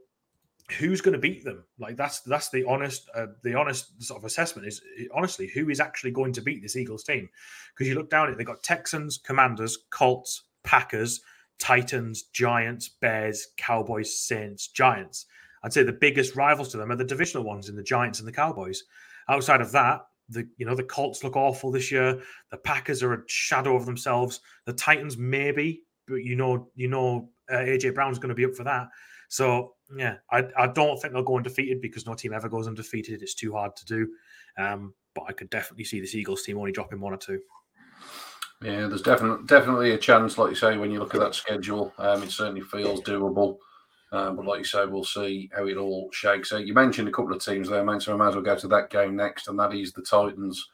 [0.79, 1.63] who's going to beat them?
[1.79, 4.81] Like that's that's the honest uh, the honest sort of assessment is
[5.13, 7.29] honestly who is actually going to beat this Eagles team?
[7.73, 11.21] Because you look down at it, they got Texans, Commanders, Colts, Packers,
[11.59, 15.25] Titans, Giants, Bears, Cowboys, Saints, Giants.
[15.63, 18.27] I'd say the biggest rivals to them are the divisional ones in the Giants and
[18.27, 18.83] the Cowboys.
[19.27, 22.21] Outside of that, the you know the Colts look awful this year.
[22.51, 24.41] The Packers are a shadow of themselves.
[24.65, 28.55] The Titans maybe, but you know you know uh, AJ Brown's going to be up
[28.55, 28.87] for that.
[29.29, 33.21] So yeah, I, I don't think they'll go undefeated because no team ever goes undefeated.
[33.21, 34.07] It's too hard to do.
[34.57, 37.39] Um, but I could definitely see this Eagles team only dropping one or two.
[38.61, 41.93] Yeah, there's definitely definitely a chance, like you say, when you look at that schedule,
[41.97, 43.57] um, it certainly feels doable.
[44.11, 46.65] Um, but like you say, we'll see how it all shakes out.
[46.65, 48.67] You mentioned a couple of teams there, man, so I might as well go to
[48.69, 50.69] that game next, and that is the Titans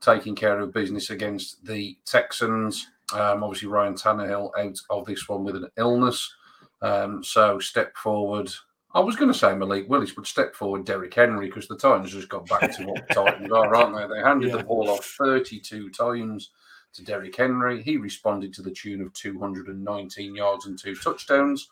[0.00, 2.86] taking care of business against the Texans.
[3.12, 6.34] Um, obviously, Ryan Tannehill out of this one with an illness.
[6.82, 8.50] Um, so step forward.
[8.94, 12.12] I was going to say Malik Willis, but step forward Derrick Henry because the Titans
[12.12, 14.14] just got back to what the Titans are, aren't they?
[14.14, 14.58] They handed yeah.
[14.58, 16.50] the ball off 32 times
[16.94, 17.82] to Derrick Henry.
[17.82, 21.68] He responded to the tune of 219 yards and two touchdowns.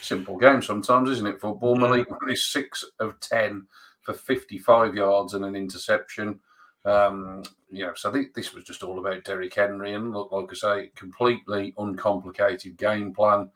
[0.00, 1.40] Simple game sometimes, isn't it?
[1.40, 1.76] Football.
[1.76, 3.66] Malik Willis, six of 10
[4.02, 6.38] for 55 yards and an interception.
[6.84, 10.48] Um, you know, so th- this was just all about Derrick Henry and look, like
[10.50, 13.50] I say, completely uncomplicated game plan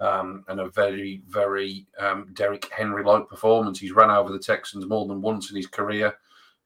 [0.00, 3.78] um, and a very, very um, Derrick Henry like performance.
[3.78, 6.14] He's run over the Texans more than once in his career,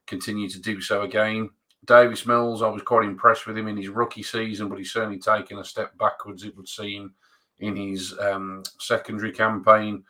[0.06, 1.50] continue to do so again.
[1.86, 5.18] Davis Mills, I was quite impressed with him in his rookie season, but he's certainly
[5.18, 7.12] taken a step backwards, it would seem,
[7.58, 10.04] in his um, secondary campaign.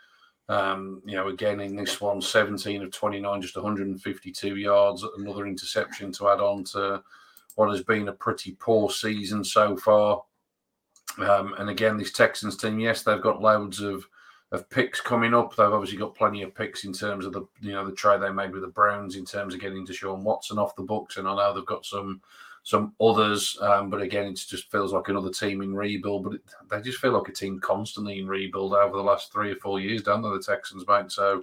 [0.49, 6.13] Um, you know, again in this one, 17 of 29, just 152 yards, another interception
[6.13, 7.03] to add on to
[7.55, 10.23] what has been a pretty poor season so far.
[11.19, 14.07] Um, and again, this Texans team, yes, they've got loads of
[14.53, 15.57] of picks coming up.
[15.57, 18.31] They've obviously got plenty of picks in terms of the you know the trade they
[18.31, 21.35] made with the Browns in terms of getting Deshaun Watson off the books, and I
[21.35, 22.21] know they've got some
[22.63, 23.59] some others.
[23.61, 26.25] Um, but again, it just feels like another team in rebuild.
[26.25, 29.51] But it, they just feel like a team constantly in rebuild over the last three
[29.51, 30.31] or four years, don't they?
[30.31, 31.11] The Texans, mate.
[31.11, 31.43] So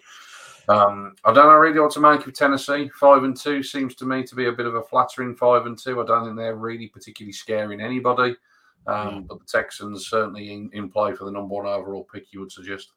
[0.67, 2.89] um, I don't know really what to make of Tennessee.
[2.99, 5.77] Five and two seems to me to be a bit of a flattering five and
[5.77, 6.01] two.
[6.01, 8.35] I don't think they're really particularly scaring anybody.
[8.87, 12.39] Um, but the Texans certainly in, in play for the number one overall pick, you
[12.39, 12.93] would suggest.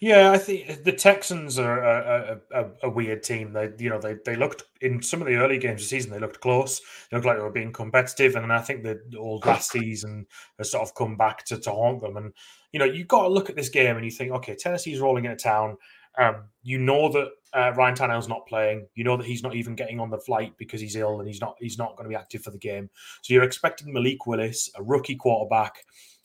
[0.00, 3.52] Yeah, I think the Texans are a, a, a, weird team.
[3.54, 6.10] They, you know, they, they looked in some of the early games of the season.
[6.10, 6.80] They looked close.
[7.10, 10.26] They looked like they were being competitive, and I think the old last season
[10.58, 12.18] has sort of come back to, to haunt them.
[12.18, 12.34] And
[12.72, 15.24] you know, you got to look at this game and you think, okay, Tennessee's rolling
[15.24, 15.78] into town.
[16.18, 18.86] Um, you know that uh, Ryan Tannehill's not playing.
[18.94, 21.40] You know that he's not even getting on the flight because he's ill and he's
[21.40, 22.90] not he's not going to be active for the game.
[23.22, 25.74] So you're expecting Malik Willis, a rookie quarterback.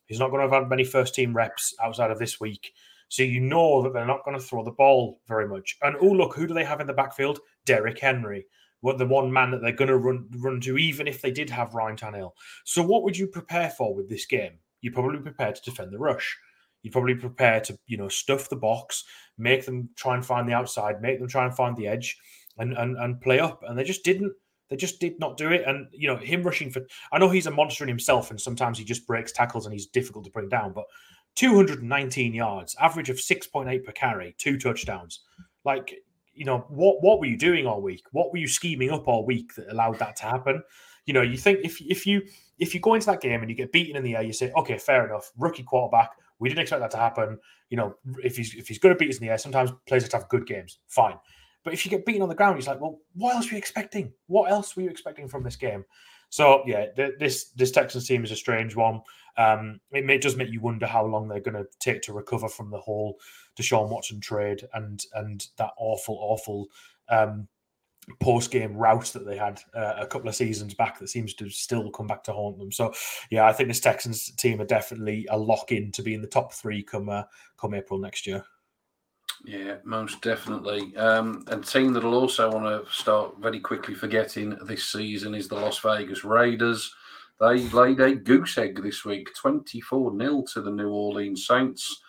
[0.06, 2.74] He's not going to have had many first team reps outside of this week.
[3.08, 5.78] So you know that they're not going to throw the ball very much.
[5.82, 7.40] And oh look, who do they have in the backfield?
[7.66, 8.46] Derrick Henry.
[8.80, 11.50] What the one man that they're going to run run to, even if they did
[11.50, 12.32] have Ryan Tannehill.
[12.66, 14.54] So what would you prepare for with this game?
[14.82, 16.38] You're probably prepared to defend the rush.
[16.82, 19.04] You'd probably prepare to, you know, stuff the box,
[19.38, 22.18] make them try and find the outside, make them try and find the edge,
[22.58, 23.62] and and, and play up.
[23.68, 24.34] And they just didn't.
[24.70, 25.64] They just did not do it.
[25.68, 26.82] And you know, him rushing for.
[27.12, 29.88] I know he's a monster in himself, and sometimes he just breaks tackles and he's
[29.88, 30.74] difficult to bring down.
[30.74, 30.86] But
[31.36, 35.22] 219 yards, average of 6.8 per carry, two touchdowns.
[35.64, 35.94] Like,
[36.34, 38.04] you know, what what were you doing all week?
[38.12, 40.64] What were you scheming up all week that allowed that to happen?
[41.06, 42.22] You know, you think if if you
[42.60, 44.52] if you go into that game and you get beaten in the air, you say,
[44.56, 46.12] okay, fair enough, rookie quarterback,
[46.42, 47.38] we didn't expect that to happen.
[47.70, 50.10] You know, if he's if he's good at beating in the air, sometimes players have
[50.12, 50.80] to have good games.
[50.88, 51.18] Fine.
[51.64, 53.60] But if you get beaten on the ground, he's like, well, what else were you
[53.60, 54.12] expecting?
[54.26, 55.86] What else were you expecting from this game?
[56.30, 59.02] So yeah, th- this this Texans team is a strange one.
[59.38, 62.14] Um, it, may, it does make you wonder how long they're going to take to
[62.14, 63.20] recover from the whole
[63.60, 66.68] Deshaun Watson trade and and that awful, awful
[67.10, 67.48] um,
[68.20, 71.50] post game route that they had uh, a couple of seasons back that seems to
[71.50, 72.72] still come back to haunt them.
[72.72, 72.94] So
[73.30, 76.28] yeah, I think this Texans team are definitely a lock in to be in the
[76.28, 77.24] top three come uh,
[77.58, 78.44] come April next year.
[79.44, 80.96] Yeah, most definitely.
[80.98, 85.56] Um, and team that'll also want to start very quickly forgetting this season is the
[85.56, 86.94] Las Vegas Raiders.
[87.40, 92.02] They laid a goose egg this week, 24 0 to the New Orleans Saints.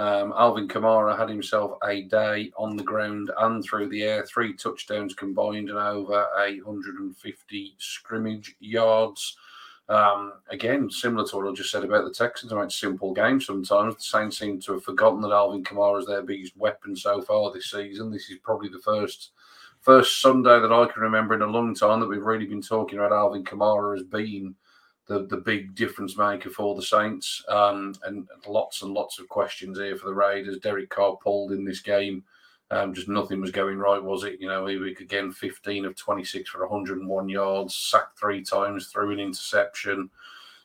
[0.00, 4.54] Um, Alvin Kamara had himself a day on the ground and through the air, three
[4.54, 9.36] touchdowns combined and over 850 scrimmage yards.
[9.90, 13.96] Um, again, similar to what I just said about the Texans, about simple games sometimes.
[13.96, 17.52] The Saints seem to have forgotten that Alvin Kamara is their biggest weapon so far
[17.52, 18.10] this season.
[18.10, 19.32] This is probably the first
[19.82, 22.98] first Sunday that I can remember in a long time that we've really been talking
[22.98, 24.54] about Alvin Kamara as being
[25.10, 27.44] the, the big difference maker for the Saints.
[27.48, 30.58] Um, and lots and lots of questions here for the Raiders.
[30.58, 32.22] Derek Carr pulled in this game.
[32.70, 34.40] Um, just nothing was going right, was it?
[34.40, 39.18] You know, he again 15 of 26 for 101 yards, sacked three times, threw an
[39.18, 40.08] interception.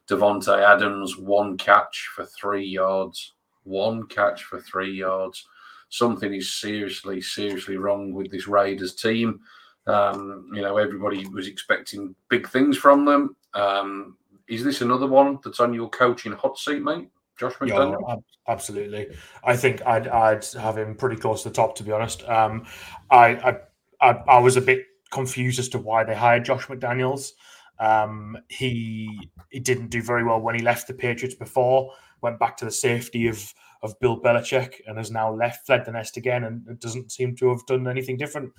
[0.08, 3.34] Davante Adams, one catch for three yards.
[3.64, 5.48] One catch for three yards.
[5.90, 9.40] Something is seriously, seriously wrong with this Raiders team.
[9.88, 13.36] Um, you know, everybody was expecting big things from them.
[13.56, 17.10] Um, is this another one that's on your coaching hot seat, mate?
[17.38, 18.02] Josh McDaniel?
[18.08, 18.16] Yeah,
[18.48, 19.08] absolutely.
[19.44, 22.24] I think I'd I'd have him pretty close to the top, to be honest.
[22.30, 22.66] Um,
[23.12, 23.58] I, I
[24.02, 27.32] I, I was a bit confused as to why they hired Josh McDaniels.
[27.80, 31.92] Um, he he didn't do very well when he left the Patriots before.
[32.22, 33.54] Went back to the safety of
[33.84, 37.36] of Bill Belichick and has now left fled the nest again, and it doesn't seem
[37.38, 38.52] to have done anything different.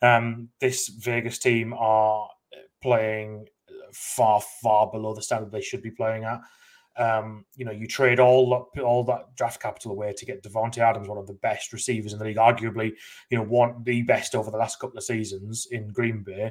[0.00, 2.28] Um, this Vegas team are
[2.82, 3.46] playing
[3.92, 6.40] far far below the standard they should be playing at.
[6.96, 11.08] Um, you know, you trade all all that draft capital away to get Davante Adams,
[11.08, 12.92] one of the best receivers in the league, arguably,
[13.30, 16.50] you know, one the best over the last couple of seasons in Green Bay,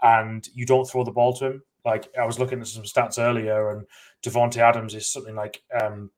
[0.00, 1.62] and you don't throw the ball to him.
[1.84, 3.86] Like I was looking at some stats earlier, and
[4.22, 6.10] Davante Adams is something like um,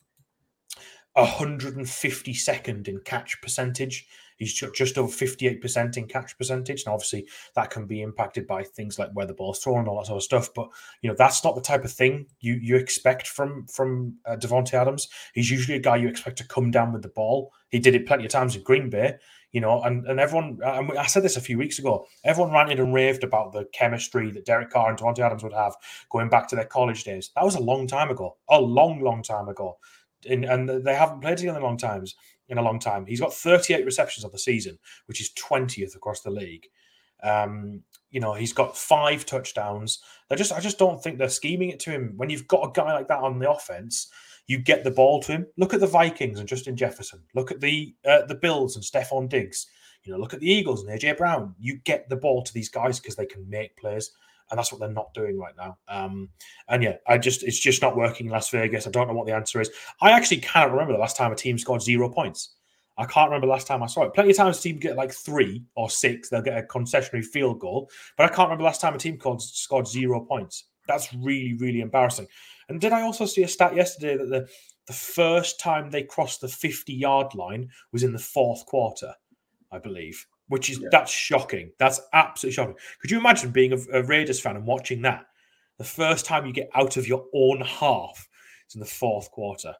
[1.17, 4.07] 152nd in catch percentage.
[4.37, 6.85] He's just over 58% in catch percentage.
[6.85, 9.99] And obviously, that can be impacted by things like where the ball's thrown and all
[9.99, 10.51] that sort of stuff.
[10.55, 10.69] But,
[11.03, 14.75] you know, that's not the type of thing you, you expect from from uh, Davante
[14.75, 15.09] Adams.
[15.35, 17.53] He's usually a guy you expect to come down with the ball.
[17.71, 19.15] He did it plenty of times in Green Bay,
[19.55, 22.81] you know, and, and everyone, and I said this a few weeks ago, everyone ranted
[22.81, 25.77] and raved about the chemistry that Derek Carr and Davante Adams would have
[26.11, 27.31] going back to their college days.
[27.37, 29.79] That was a long time ago, a long, long time ago.
[30.25, 32.17] In, and they haven't played together in long times
[32.49, 33.07] in a long time.
[33.07, 36.67] He's got 38 receptions of the season, which is 20th across the league.
[37.23, 40.01] Um, you know, he's got five touchdowns.
[40.29, 42.13] They just, I just don't think they're scheming it to him.
[42.17, 44.11] When you've got a guy like that on the offense,
[44.47, 45.47] you get the ball to him.
[45.57, 47.23] Look at the Vikings and Justin Jefferson.
[47.35, 49.67] Look at the uh, the Bills and Stefon Diggs.
[50.03, 51.55] You know, look at the Eagles and AJ Brown.
[51.59, 54.11] You get the ball to these guys because they can make plays
[54.51, 55.79] and that's what they're not doing right now.
[55.89, 56.29] Um,
[56.69, 58.87] and yeah, I just it's just not working in Las Vegas.
[58.87, 59.71] I don't know what the answer is.
[60.01, 62.55] I actually cannot remember the last time a team scored zero points.
[62.97, 64.15] I can't remember the last time I saw it.
[64.15, 67.59] Plenty of times a team get like three or six, they'll get a concessionary field
[67.59, 70.65] goal, but I can't remember last time a team called, scored zero points.
[70.87, 72.29] That's really, really embarrassing.
[72.69, 74.49] And did I also see a stat yesterday that the
[74.87, 79.15] the first time they crossed the 50 yard line was in the fourth quarter,
[79.73, 80.89] I believe which is yeah.
[80.91, 81.73] that's shocking.
[81.79, 82.77] That's absolutely shocking.
[83.01, 85.27] Could you imagine being a, a, Raiders fan and watching that?
[85.79, 88.29] The first time you get out of your own half
[88.69, 89.75] is in the fourth quarter.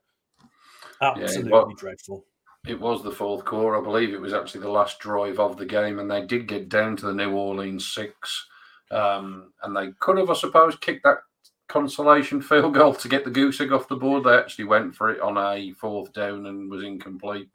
[1.01, 2.25] Absolutely yeah, well, dreadful.
[2.67, 3.79] It was the fourth quarter.
[3.79, 6.69] I believe it was actually the last drive of the game, and they did get
[6.69, 8.47] down to the New Orleans six.
[8.91, 11.19] Um, and they could have, I suppose, kicked that
[11.69, 14.25] consolation field goal to get the goose egg off the board.
[14.25, 17.49] They actually went for it on a fourth down and was incomplete.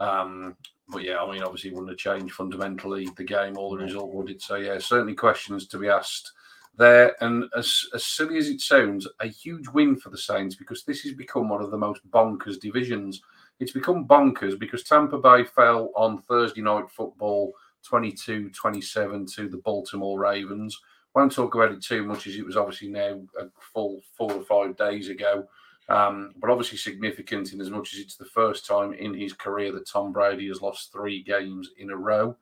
[0.00, 0.56] Um,
[0.88, 4.30] but yeah, I mean, obviously, wouldn't have changed fundamentally the game or the result, would
[4.30, 4.40] it?
[4.40, 6.32] So yeah, certainly questions to be asked
[6.76, 7.14] there.
[7.22, 11.02] And as, as silly as it sounds, a huge win for the Saints because this
[11.02, 13.20] has become one of the most bonkers divisions.
[13.60, 17.52] It's become bonkers because Tampa Bay fell on Thursday night football
[17.84, 20.80] 22 27 to the Baltimore Ravens.
[21.14, 24.42] Won't talk about it too much as it was obviously now a full four or
[24.42, 25.46] five days ago.
[25.88, 29.72] Um, but obviously significant in as much as it's the first time in his career
[29.72, 32.36] that Tom Brady has lost three games in a row.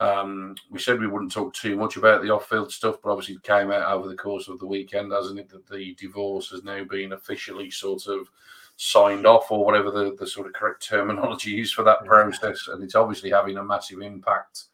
[0.00, 3.42] Um, we said we wouldn't talk too much about the off-field stuff, but obviously it
[3.42, 5.50] came out over the course of the weekend, hasn't it?
[5.50, 8.28] That the divorce has now been officially sort of
[8.76, 12.82] signed off, or whatever the, the sort of correct terminology used for that process, and
[12.82, 14.64] it's obviously having a massive impact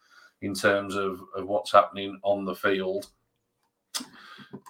[0.42, 3.08] in terms of, of what's happening on the field.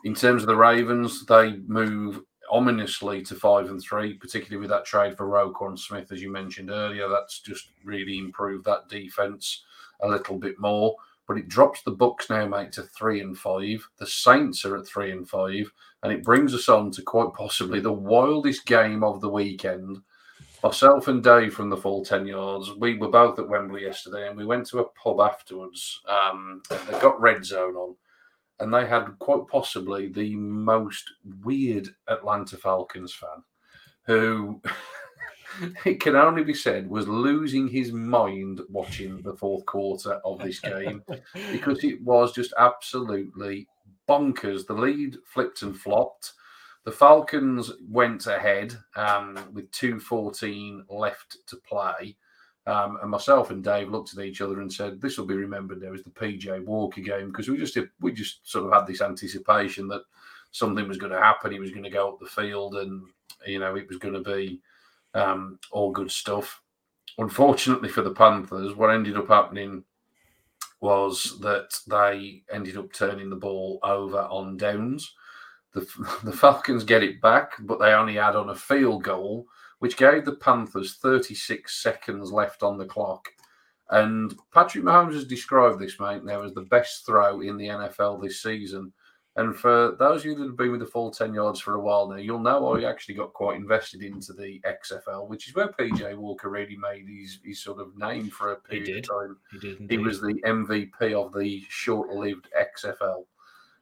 [0.04, 4.84] In terms of the Ravens, they move ominously to five and three, particularly with that
[4.84, 7.08] trade for Roquan Smith, as you mentioned earlier.
[7.08, 9.64] That's just really improved that defense
[10.00, 10.96] a little bit more.
[11.26, 13.88] But it drops the Bucks now, mate, to three and five.
[13.98, 17.80] The Saints are at three and five, and it brings us on to quite possibly
[17.80, 19.98] the wildest game of the weekend.
[20.62, 24.36] Myself and Dave from the full 10 yards, we were both at Wembley yesterday and
[24.36, 26.00] we went to a pub afterwards.
[26.08, 27.94] Um, they got red zone on
[28.60, 33.42] and they had quite possibly the most weird Atlanta Falcons fan
[34.06, 34.60] who
[35.84, 40.60] it can only be said was losing his mind watching the fourth quarter of this
[40.60, 41.02] game
[41.52, 43.66] because it was just absolutely
[44.08, 44.66] bonkers.
[44.66, 46.32] The lead flipped and flopped.
[46.84, 52.16] The Falcons went ahead um, with 2.14 left to play.
[52.66, 55.80] Um, and myself and Dave looked at each other and said, "This will be remembered
[55.80, 59.00] now as the PJ Walker game," because we just we just sort of had this
[59.00, 60.02] anticipation that
[60.50, 61.52] something was going to happen.
[61.52, 63.04] He was going to go up the field, and
[63.46, 64.60] you know it was going to be
[65.14, 66.60] um, all good stuff.
[67.18, 69.84] Unfortunately for the Panthers, what ended up happening
[70.80, 75.14] was that they ended up turning the ball over on downs.
[75.72, 75.86] The,
[76.24, 79.46] the Falcons get it back, but they only add on a field goal,
[79.78, 83.28] which gave the Panthers 36 seconds left on the clock.
[83.90, 88.20] And Patrick Mahomes has described this, mate, now as the best throw in the NFL
[88.20, 88.92] this season.
[89.36, 91.80] And for those of you that have been with the full 10 yards for a
[91.80, 95.68] while now, you'll know I actually got quite invested into the XFL, which is where
[95.68, 99.04] PJ Walker really made his, his sort of name for a period He did.
[99.04, 99.36] of time.
[99.52, 99.90] He did.
[99.90, 103.24] He was the MVP of the short-lived XFL.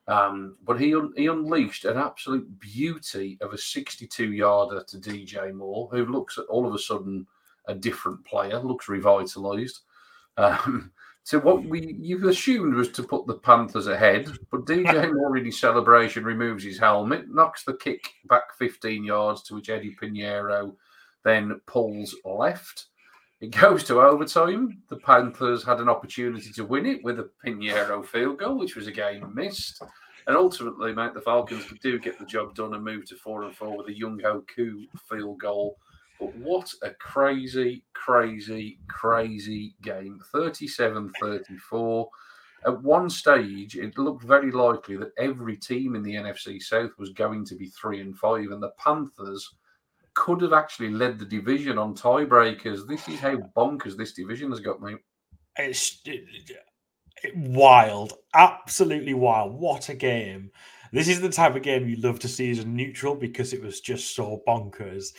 [0.07, 5.89] Um, but he un- he unleashed an absolute beauty of a 62-yarder to DJ Moore,
[5.91, 7.27] who looks at all of a sudden
[7.67, 9.81] a different player, looks revitalised.
[10.37, 15.39] Um, so what we you assumed was to put the Panthers ahead, but DJ Moore
[15.39, 19.97] in his celebration removes his helmet, knocks the kick back 15 yards, to which Eddy
[20.01, 20.75] Piñeiro
[21.25, 22.87] then pulls left.
[23.41, 24.83] It goes to overtime.
[24.89, 28.87] The Panthers had an opportunity to win it with a Piñeiro field goal, which was
[28.87, 29.83] again missed.
[30.27, 33.55] And ultimately, mate, the Falcons do get the job done and move to four and
[33.55, 35.77] four with a Younghoe Koo field goal.
[36.19, 40.21] But what a crazy, crazy, crazy game.
[40.33, 42.09] 37 34.
[42.67, 47.11] At one stage, it looked very likely that every team in the NFC South was
[47.11, 49.55] going to be three and five, and the Panthers
[50.25, 52.89] could have actually led the division on tiebreakers.
[52.89, 54.95] This is how bonkers this division has got me.
[55.59, 56.25] It's it-
[57.23, 59.53] it- wild, absolutely wild.
[59.53, 60.51] What a game!
[60.93, 63.63] This is the type of game you love to see as a neutral because it
[63.63, 65.13] was just so bonkers.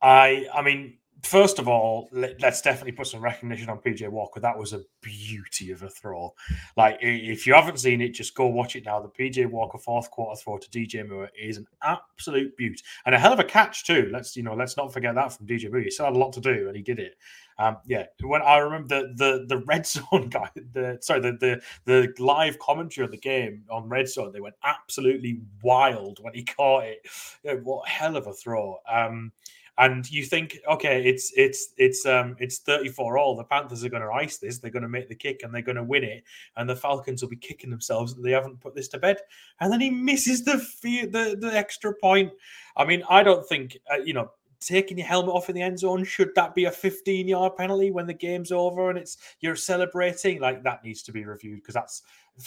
[0.00, 4.40] I, I mean, first of all, let, us definitely put some recognition on PJ Walker.
[4.40, 6.34] That was a beauty of a throw.
[6.76, 9.00] Like, if you haven't seen it, just go watch it now.
[9.00, 13.18] The PJ Walker fourth quarter throw to DJ Moore is an absolute beauty and a
[13.18, 14.08] hell of a catch too.
[14.12, 15.80] Let's you know, let's not forget that from DJ Moore.
[15.80, 17.16] He still had a lot to do, and he did it.
[17.58, 21.62] Um, yeah, when I remember the the the red zone guy, the sorry, the the
[21.84, 26.44] the live commentary of the game on red zone, they went absolutely wild when he
[26.44, 26.98] caught it.
[27.42, 28.78] Yeah, what hell of a throw!
[28.90, 29.32] Um,
[29.78, 33.36] and you think, okay, it's it's it's um it's thirty four all.
[33.36, 34.58] The Panthers are going to ice this.
[34.58, 36.24] They're going to make the kick and they're going to win it.
[36.56, 39.18] And the Falcons will be kicking themselves that they haven't put this to bed.
[39.60, 42.32] And then he misses the the the extra point.
[42.76, 45.78] I mean, I don't think uh, you know taking your helmet off in the end
[45.78, 49.54] zone should that be a 15 yard penalty when the game's over and it's you're
[49.54, 52.02] celebrating like that needs to be reviewed because that's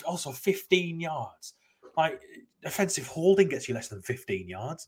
[0.06, 1.54] also 15 yards
[1.98, 2.22] like
[2.66, 4.88] offensive holding gets you less than 15 yards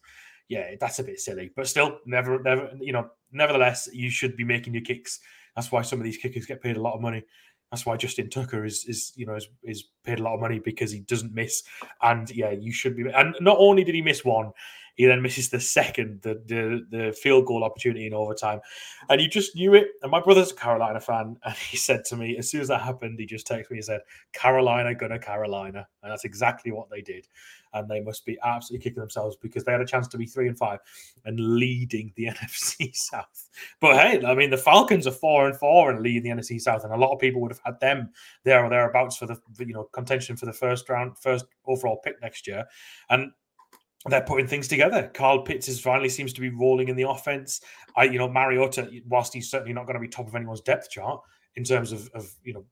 [0.51, 4.43] yeah that's a bit silly but still never never you know nevertheless you should be
[4.43, 5.19] making your kicks.
[5.55, 7.23] That's why some of these kickers get paid a lot of money.
[7.71, 10.59] That's why Justin Tucker is is you know is, is paid a lot of money
[10.59, 11.63] because he doesn't miss.
[12.01, 14.51] And yeah you should be and not only did he miss one
[14.95, 18.59] he then misses the second, the, the the field goal opportunity in overtime,
[19.09, 19.89] and you just knew it.
[20.01, 22.81] And my brother's a Carolina fan, and he said to me as soon as that
[22.81, 24.01] happened, he just texted me and said,
[24.33, 27.27] "Carolina gonna Carolina," and that's exactly what they did.
[27.73, 30.49] And they must be absolutely kicking themselves because they had a chance to be three
[30.49, 30.79] and five
[31.23, 33.49] and leading the NFC South.
[33.79, 36.83] But hey, I mean, the Falcons are four and four and lead the NFC South,
[36.83, 38.09] and a lot of people would have had them
[38.43, 42.21] there or thereabouts for the you know contention for the first round, first overall pick
[42.21, 42.65] next year,
[43.09, 43.31] and
[44.07, 45.09] they're putting things together.
[45.13, 47.61] Kyle Pitts is finally seems to be rolling in the offense.
[47.95, 50.89] I, you know, Mariota, whilst he's certainly not going to be top of anyone's depth
[50.89, 51.21] chart
[51.55, 52.65] in terms of, of you know,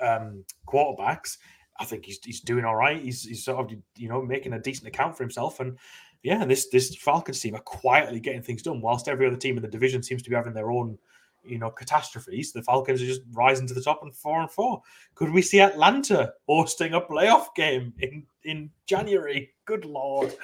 [0.00, 1.38] um, quarterbacks,
[1.78, 3.02] I think he's he's doing all right.
[3.02, 5.76] He's he's sort of you know making a decent account for himself, and
[6.22, 9.62] yeah, this this Falcons team are quietly getting things done, whilst every other team in
[9.62, 10.98] the division seems to be having their own
[11.44, 12.52] you know catastrophes.
[12.52, 14.82] The Falcons are just rising to the top and four and four.
[15.14, 19.50] Could we see Atlanta hosting a playoff game in in January?
[19.66, 20.34] Good lord.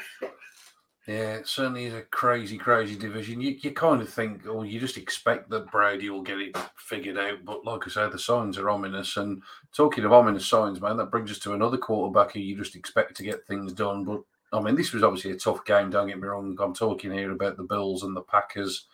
[1.06, 3.40] Yeah, it certainly is a crazy, crazy division.
[3.40, 7.18] You, you kind of think, or you just expect that Brady will get it figured
[7.18, 7.44] out.
[7.44, 9.16] But like I say, the signs are ominous.
[9.16, 9.42] And
[9.74, 13.16] talking of ominous signs, man, that brings us to another quarterback who you just expect
[13.16, 14.04] to get things done.
[14.04, 15.90] But I mean, this was obviously a tough game.
[15.90, 16.56] Don't get me wrong.
[16.60, 18.86] I'm talking here about the Bills and the Packers.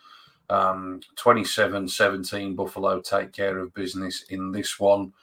[0.49, 5.13] Um, 27 17, Buffalo take care of business in this one.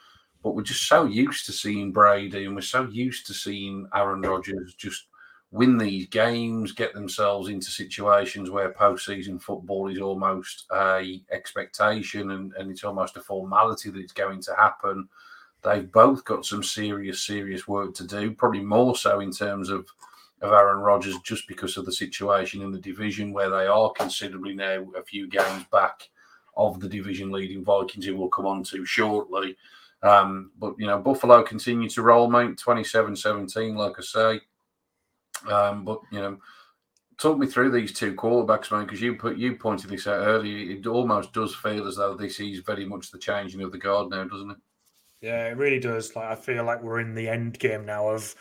[0.46, 4.22] But we're just so used to seeing Brady and we're so used to seeing Aaron
[4.22, 5.08] Rodgers just
[5.50, 12.52] win these games, get themselves into situations where postseason football is almost a expectation and,
[12.52, 15.08] and it's almost a formality that it's going to happen.
[15.64, 19.88] They've both got some serious, serious work to do, probably more so in terms of
[20.42, 24.54] of Aaron Rodgers just because of the situation in the division where they are considerably
[24.54, 26.08] now a few games back
[26.56, 29.56] of the division leading Vikings, who we'll come on to shortly.
[30.02, 34.40] Um, but, you know, Buffalo continue to roll, mate, 27 17, like I say.
[35.50, 36.38] Um, but you know,
[37.18, 40.76] talk me through these two quarterbacks, man, because you put you pointed this out earlier.
[40.76, 44.10] It almost does feel as though this is very much the changing of the guard
[44.10, 44.56] now, doesn't it?
[45.20, 46.14] Yeah, it really does.
[46.14, 48.34] Like I feel like we're in the end game now of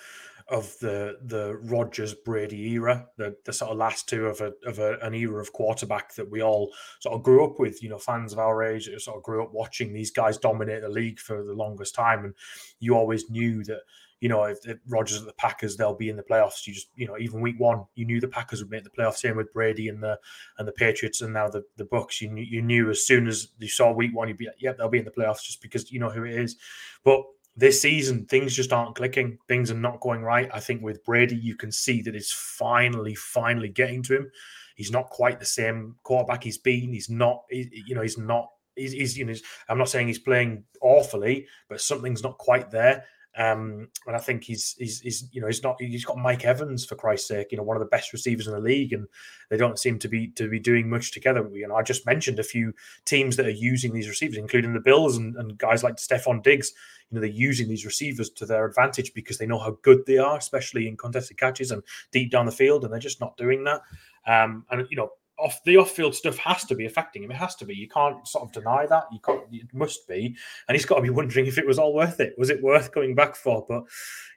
[0.47, 4.79] of the the Rodgers Brady era, the the sort of last two of a of
[4.79, 7.81] a, an era of quarterback that we all sort of grew up with.
[7.81, 10.89] You know, fans of our age sort of grew up watching these guys dominate the
[10.89, 12.33] league for the longest time, and
[12.79, 13.81] you always knew that
[14.21, 16.65] you know, if, if Rodgers at the Packers, they'll be in the playoffs.
[16.65, 19.17] You just, you know, even week one, you knew the Packers would make the playoffs.
[19.17, 20.17] Same with Brady and the
[20.57, 22.21] and the Patriots, and now the the Bucks.
[22.21, 24.77] You knew, you knew as soon as you saw week one, you'd be like, yep,
[24.77, 26.55] they'll be in the playoffs just because you know who it is.
[27.03, 27.23] But
[27.57, 29.37] this season, things just aren't clicking.
[29.47, 30.49] Things are not going right.
[30.53, 34.31] I think with Brady, you can see that it's finally, finally getting to him.
[34.75, 36.91] He's not quite the same quarterback he's been.
[36.91, 38.49] He's not, you know, he's not.
[38.75, 39.33] He's, he's, you know,
[39.69, 43.05] I'm not saying he's playing awfully, but something's not quite there.
[43.37, 46.85] Um, and I think he's, he's, he's, you know, he's not, he's got Mike Evans
[46.85, 49.07] for Christ's sake, you know, one of the best receivers in the league, and
[49.49, 51.47] they don't seem to be to be doing much together.
[51.51, 52.73] You know, I just mentioned a few
[53.03, 56.71] teams that are using these receivers, including the Bills and, and guys like Stefon Diggs.
[57.09, 60.17] You know, they're using these receivers to their advantage because they know how good they
[60.17, 63.65] are, especially in contested catches and deep down the field, and they're just not doing
[63.65, 63.81] that.
[64.25, 67.31] Um, and you know, off the off-field stuff has to be affecting him.
[67.31, 67.75] It has to be.
[67.75, 69.05] You can't sort of deny that.
[69.11, 69.43] You can't.
[69.51, 70.35] It must be.
[70.67, 72.33] And he's got to be wondering if it was all worth it.
[72.37, 73.65] Was it worth coming back for?
[73.67, 73.83] But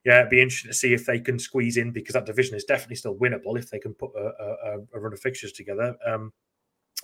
[0.05, 2.64] yeah, it'd be interesting to see if they can squeeze in because that division is
[2.64, 5.96] definitely still winnable if they can put a, a, a run of fixtures together.
[6.05, 6.32] Um,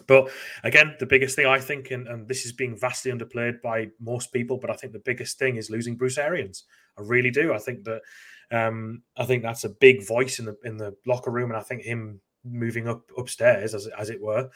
[0.08, 0.28] but
[0.64, 4.32] again, the biggest thing I think, and, and, this is being vastly underplayed by most
[4.32, 6.64] people, but I think the biggest thing is losing Bruce Arians.
[6.98, 7.54] I really do.
[7.54, 8.00] I think that
[8.50, 11.62] um, I think that's a big voice in the in the locker room, and I
[11.62, 14.48] think him moving up upstairs, as, as it were,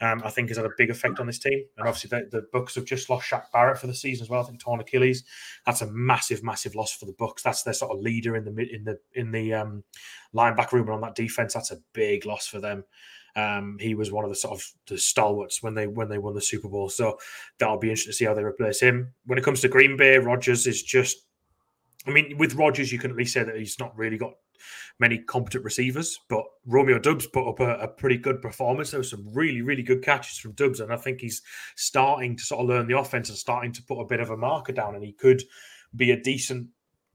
[0.00, 1.64] um, I think has had a big effect on this team.
[1.76, 4.42] And obviously, the, the Bucks have just lost Shaq Barrett for the season as well.
[4.42, 5.24] I think torn Achilles.
[5.64, 7.42] That's a massive, massive loss for the Bucks.
[7.42, 9.84] That's their sort of leader in the in the in the um,
[10.34, 11.54] linebacker room and on that defense.
[11.54, 12.84] That's a big loss for them.
[13.36, 16.34] Um, he was one of the sort of the stalwarts when they when they won
[16.34, 16.88] the Super Bowl.
[16.88, 17.18] So
[17.58, 19.12] that'll be interesting to see how they replace him.
[19.26, 21.18] When it comes to Green Bay, Rodgers is just.
[22.06, 24.34] I mean, with Rodgers, you can at least say that he's not really got
[24.98, 28.90] many competent receivers, but Romeo Doubs put up a, a, pretty good performance.
[28.90, 31.42] There were some really, really good catches from Dubs, and I think he's
[31.74, 34.36] starting to sort of learn the offense and starting to put a bit of a
[34.36, 35.42] marker down, and he could
[35.94, 36.68] be a decent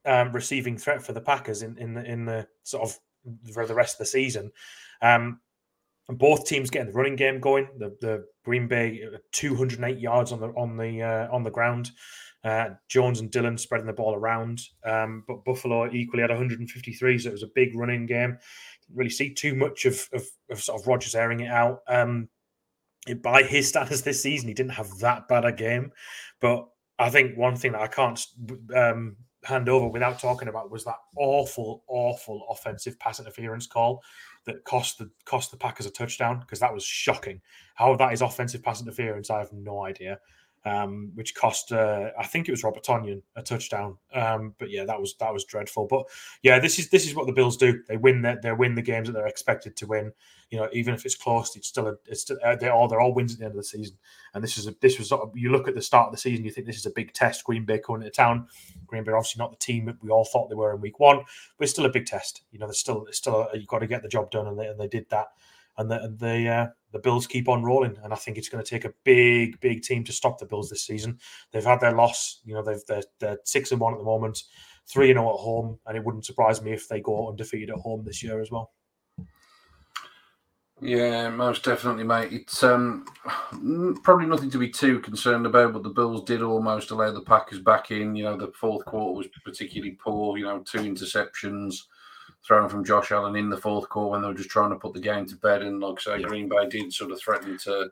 [0.06, 3.00] um, receiving threat for the Packers in in the, in the sort of
[3.54, 4.52] for the rest of the season.
[5.02, 5.39] Um,
[6.18, 7.68] both teams getting the running game going.
[7.78, 11.91] The, the Green Bay uh, 208 yards on the on the uh, on the ground.
[12.43, 17.30] Uh, Jones and Dillon spreading the ball around, um, but Buffalo equally had 153, so
[17.30, 18.36] it was a big running game.
[18.82, 21.82] Didn't really see too much of, of, of sort of Rodgers airing it out.
[21.88, 22.30] Um,
[23.22, 25.91] by his standards this season, he didn't have that bad a game,
[26.39, 28.20] but I think one thing that I can't
[28.76, 34.04] um, hand over without talking about was that awful, awful offensive pass interference call
[34.46, 37.42] that cost the cost the Packers a touchdown because that was shocking.
[37.76, 40.20] How that is offensive pass interference, I have no idea
[40.66, 43.97] um, which cost uh, I think it was Robert Tonyan a touchdown.
[44.14, 45.88] Um, but yeah, that was that was dreadful.
[45.88, 46.05] But
[46.43, 47.82] yeah, this is this is what the Bills do.
[47.88, 50.12] They win that they win the games that they're expected to win.
[50.49, 52.99] You know, even if it's close, it's still a, it's still, uh, they're all they're
[52.99, 53.97] all wins at the end of the season.
[54.34, 56.18] And this is a, this was sort of, you look at the start of the
[56.18, 57.45] season, you think this is a big test.
[57.45, 58.47] Green Bay coming to town.
[58.86, 61.20] Green Bay obviously not the team that we all thought they were in week one,
[61.57, 62.41] but it's still a big test.
[62.51, 64.59] You know, there's still it's still a, you've got to get the job done, and
[64.59, 65.28] they, and they did that
[65.78, 67.97] and the the uh, the Bills keep on rolling.
[68.03, 70.69] And I think it's going to take a big, big team to stop the Bills
[70.69, 71.19] this season.
[71.51, 72.41] They've had their loss.
[72.43, 74.43] You know, they've they're, they're six and one at the moment,
[74.88, 77.69] three and zero oh at home, and it wouldn't surprise me if they go undefeated
[77.69, 78.72] at home this year as well.
[80.84, 82.34] Yeah, most definitely, mate.
[82.34, 83.05] It's um,
[84.03, 87.59] probably nothing to be too concerned about, but the Bills did almost allow the Packers
[87.59, 88.15] back in.
[88.15, 90.39] You know, the fourth quarter was particularly poor.
[90.39, 91.76] You know, two interceptions
[92.46, 94.94] thrown from Josh Allen in the fourth quarter when they were just trying to put
[94.94, 95.62] the game to bed.
[95.62, 96.28] And like I say, yeah.
[96.28, 97.92] Green Bay did sort of threaten to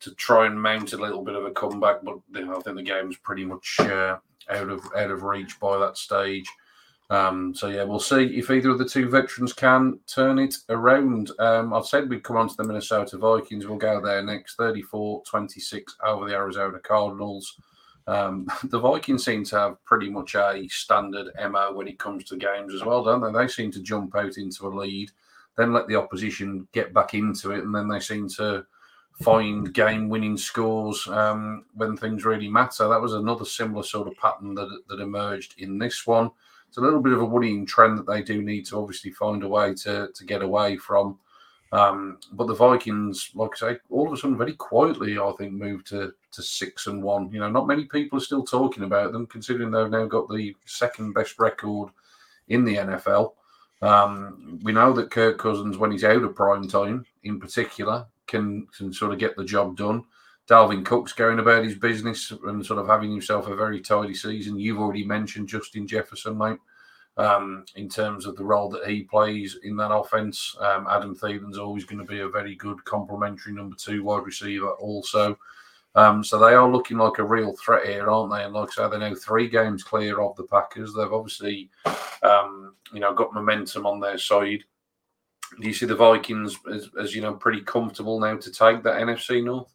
[0.00, 2.76] to try and mount a little bit of a comeback, but you know, I think
[2.76, 4.16] the game was pretty much uh,
[4.48, 6.48] out of out of reach by that stage.
[7.10, 11.32] Um, so yeah, we'll see if either of the two veterans can turn it around.
[11.40, 13.66] Um, I've said we'd come on to the Minnesota Vikings.
[13.66, 17.60] We'll go there next, 34-26 over the Arizona Cardinals.
[18.10, 22.36] Um, the Vikings seem to have pretty much a standard MO when it comes to
[22.36, 23.38] games as well, don't they?
[23.38, 25.10] They seem to jump out into a lead,
[25.56, 28.66] then let the opposition get back into it, and then they seem to
[29.22, 32.88] find game winning scores um, when things really matter.
[32.88, 36.30] That was another similar sort of pattern that, that emerged in this one.
[36.68, 39.42] It's a little bit of a worrying trend that they do need to obviously find
[39.42, 41.18] a way to, to get away from.
[41.72, 45.52] Um, but the Vikings, like I say, all of a sudden, very quietly, I think,
[45.52, 47.30] moved to, to six and one.
[47.32, 50.54] You know, not many people are still talking about them, considering they've now got the
[50.64, 51.90] second best record
[52.48, 53.34] in the NFL.
[53.82, 58.66] Um, we know that Kirk Cousins, when he's out of prime time, in particular, can
[58.76, 60.04] can sort of get the job done.
[60.48, 64.58] Dalvin Cook's going about his business and sort of having himself a very tidy season.
[64.58, 66.58] You've already mentioned Justin Jefferson, mate,
[67.16, 70.56] um, in terms of the role that he plays in that offense.
[70.60, 74.70] Um, Adam Thielen's always going to be a very good complementary number two wide receiver,
[74.72, 75.38] also.
[75.96, 78.44] Um, so they are looking like a real threat here, aren't they?
[78.44, 80.94] And like I say, they're now three games clear of the Packers.
[80.94, 81.68] They've obviously,
[82.22, 84.62] um, you know, got momentum on their side.
[85.60, 89.00] Do you see the Vikings as, as you know pretty comfortable now to take that
[89.00, 89.74] NFC North?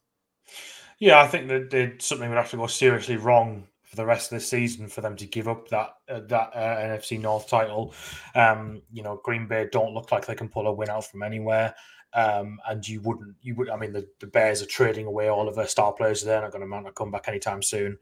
[0.99, 4.31] Yeah, I think that that something would have to go seriously wrong for the rest
[4.31, 7.93] of the season for them to give up that uh, that uh, NFC North title.
[8.35, 11.23] Um, you know, Green Bay don't look like they can pull a win out from
[11.23, 11.73] anywhere.
[12.13, 13.69] Um, and you wouldn't, you would.
[13.69, 16.23] I mean, the, the Bears are trading away all of their star players.
[16.23, 17.97] They're not going to mount a comeback anytime soon.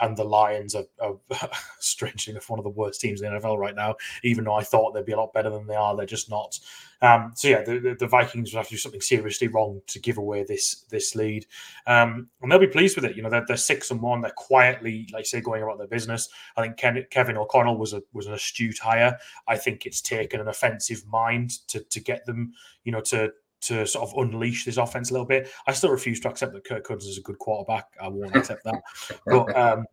[0.00, 1.16] And the Lions are, are
[1.78, 3.96] strangely enough one of the worst teams in the NFL right now.
[4.22, 6.58] Even though I thought they'd be a lot better than they are, they're just not.
[7.00, 10.18] Um, so yeah, the, the, Vikings would have to do something seriously wrong to give
[10.18, 11.46] away this this lead,
[11.86, 13.16] um, and they'll be pleased with it.
[13.16, 14.20] You know, they're, they're six and one.
[14.20, 16.28] They're quietly, like say, going about their business.
[16.56, 19.16] I think Ken, Kevin O'Connell was a was an astute hire.
[19.46, 23.86] I think it's taken an offensive mind to to get them, you know, to to
[23.86, 25.50] sort of unleash this offense a little bit.
[25.66, 27.86] I still refuse to accept that Kirk Cousins is a good quarterback.
[28.00, 28.82] I won't accept that.
[29.26, 29.86] But um,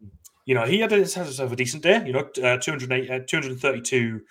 [0.46, 2.04] you know, he had a, has a decent day.
[2.06, 4.22] You know, uh, 208, uh, 232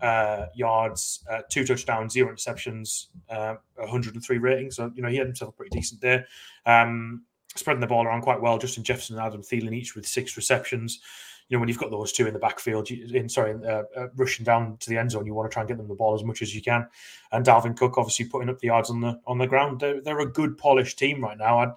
[0.00, 4.76] uh, yards, uh, two touchdowns, zero interceptions, uh, 103 ratings.
[4.76, 6.22] So you know, he had himself a pretty decent day.
[6.66, 7.24] Um,
[7.56, 8.58] spreading the ball around quite well.
[8.58, 11.00] Justin Jefferson and Adam Thielen each with six receptions
[11.48, 14.44] you know, when you've got those two in the backfield, in sorry, uh, uh, rushing
[14.44, 16.24] down to the end zone, you want to try and get them the ball as
[16.24, 16.86] much as you can.
[17.32, 19.80] And Dalvin Cook obviously putting up the yards on the on the ground.
[19.80, 21.58] They're, they're a good polished team right now.
[21.58, 21.72] I'd,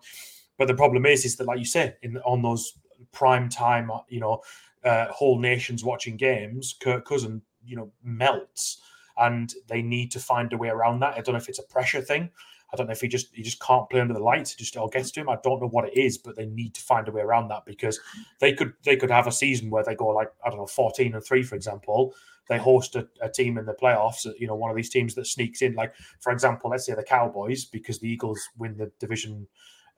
[0.57, 2.73] but the problem is, is that like you said, in on those
[3.11, 4.41] prime time, uh, you know,
[4.83, 8.81] uh, whole nations watching games, Kirk Cousin, you know, melts,
[9.17, 11.15] and they need to find a way around that.
[11.15, 12.29] I don't know if it's a pressure thing.
[12.73, 14.53] I don't know if he just he just can't play under the lights.
[14.53, 15.29] It just all gets to him.
[15.29, 17.65] I don't know what it is, but they need to find a way around that
[17.65, 17.99] because
[18.39, 21.15] they could they could have a season where they go like I don't know fourteen
[21.15, 22.13] and three for example.
[22.49, 24.25] They host a, a team in the playoffs.
[24.37, 25.75] You know, one of these teams that sneaks in.
[25.75, 29.47] Like for example, let's say the Cowboys because the Eagles win the division.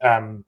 [0.02, 0.46] Um,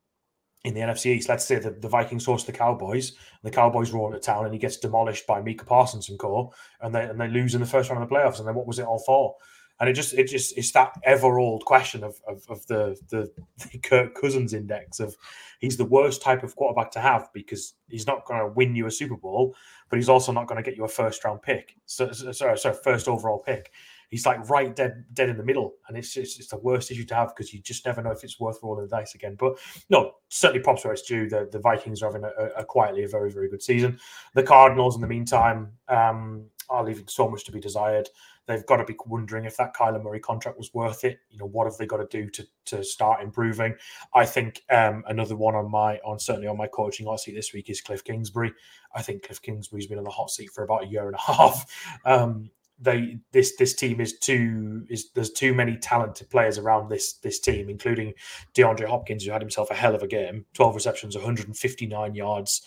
[0.64, 4.08] in the NFC East, let's say the, the Vikings host the Cowboys, the Cowboys roll
[4.08, 7.28] into town and he gets demolished by Micah Parsons and co, and they and they
[7.28, 8.38] lose in the first round of the playoffs.
[8.38, 9.36] And then what was it all for?
[9.82, 13.80] And it just it just it's that ever old question of, of, of the, the,
[13.80, 15.18] Kirk Cousins index of
[15.60, 18.86] he's the worst type of quarterback to have because he's not going to win you
[18.86, 19.56] a Super Bowl,
[19.90, 21.76] but he's also not going to get you a first round pick.
[21.88, 23.72] So sorry, sorry, first overall pick.
[24.10, 27.06] He's like right dead dead in the middle, and it's just, it's the worst issue
[27.06, 29.36] to have because you just never know if it's worth rolling the dice again.
[29.40, 29.58] But
[29.90, 31.28] no, certainly props where it's due.
[31.28, 33.98] The the Vikings are having a, a quietly a very very good season.
[34.36, 38.10] The Cardinals, in the meantime, um, are leaving so much to be desired
[38.48, 41.20] they've got to be wondering if that Kyler Murray contract was worth it.
[41.30, 43.76] You know, what have they got to do to to start improving?
[44.14, 47.54] I think um, another one on my on certainly on my coaching hot seat this
[47.54, 48.54] week is Cliff Kingsbury.
[48.96, 51.20] I think Cliff Kingsbury's been on the hot seat for about a year and a
[51.34, 51.66] half.
[52.06, 52.50] Um,
[52.82, 57.40] they this this team is too is there's too many talented players around this this
[57.40, 58.14] team, including
[58.56, 62.62] DeAndre Hopkins, who had himself a hell of a game, 12 receptions, 159 yards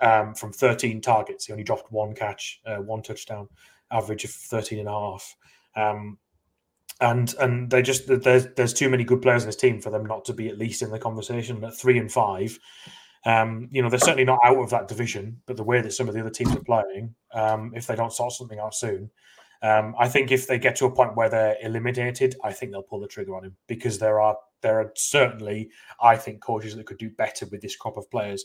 [0.00, 1.46] um, from 13 targets.
[1.46, 3.48] He only dropped one catch, uh, one touchdown
[3.90, 5.36] average of 13 and a half.
[5.74, 6.18] Um,
[7.00, 10.06] and and they just there's there's too many good players in this team for them
[10.06, 12.58] not to be at least in the conversation at three and five.
[13.26, 16.08] Um, you know, they're certainly not out of that division, but the way that some
[16.08, 19.10] of the other teams are playing, um, if they don't sort something out soon,
[19.62, 22.82] um, I think if they get to a point where they're eliminated, I think they'll
[22.82, 25.70] pull the trigger on him because there are there are certainly,
[26.00, 28.44] I think, coaches that could do better with this crop of players.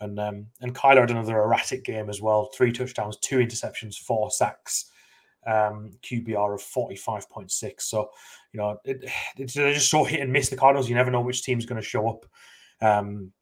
[0.00, 4.30] And um, and Kyler had another erratic game as well: three touchdowns, two interceptions, four
[4.30, 4.90] sacks,
[5.46, 7.86] um, QBR of forty five point six.
[7.88, 8.10] So
[8.52, 9.04] you know it,
[9.38, 10.50] it, they're just so hit and miss.
[10.50, 12.26] The Cardinals, you never know which team's going to show up.
[12.80, 13.32] Um,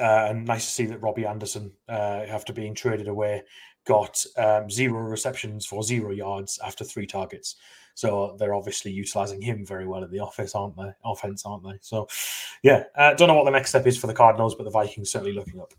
[0.00, 3.42] uh, and nice to see that Robbie Anderson, uh, after being traded away,
[3.86, 7.56] got um, zero receptions for zero yards after three targets.
[7.94, 10.92] So they're obviously utilizing him very well in the office, aren't they?
[11.04, 11.78] Offense, aren't they?
[11.80, 12.08] So,
[12.62, 15.10] yeah, uh, don't know what the next step is for the Cardinals, but the Vikings
[15.10, 15.72] certainly looking up.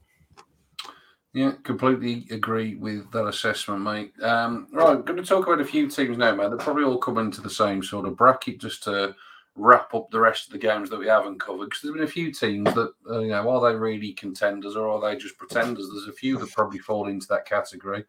[1.33, 4.13] Yeah, completely agree with that assessment, mate.
[4.21, 6.51] Um, right, I'm going to talk about a few teams now, man.
[6.51, 9.15] They're probably all coming to the same sort of bracket just to
[9.55, 11.65] wrap up the rest of the games that we haven't covered.
[11.65, 14.87] Because there's been a few teams that, uh, you know, are they really contenders or
[14.87, 15.89] are they just pretenders?
[15.91, 18.05] There's a few that probably fall into that category.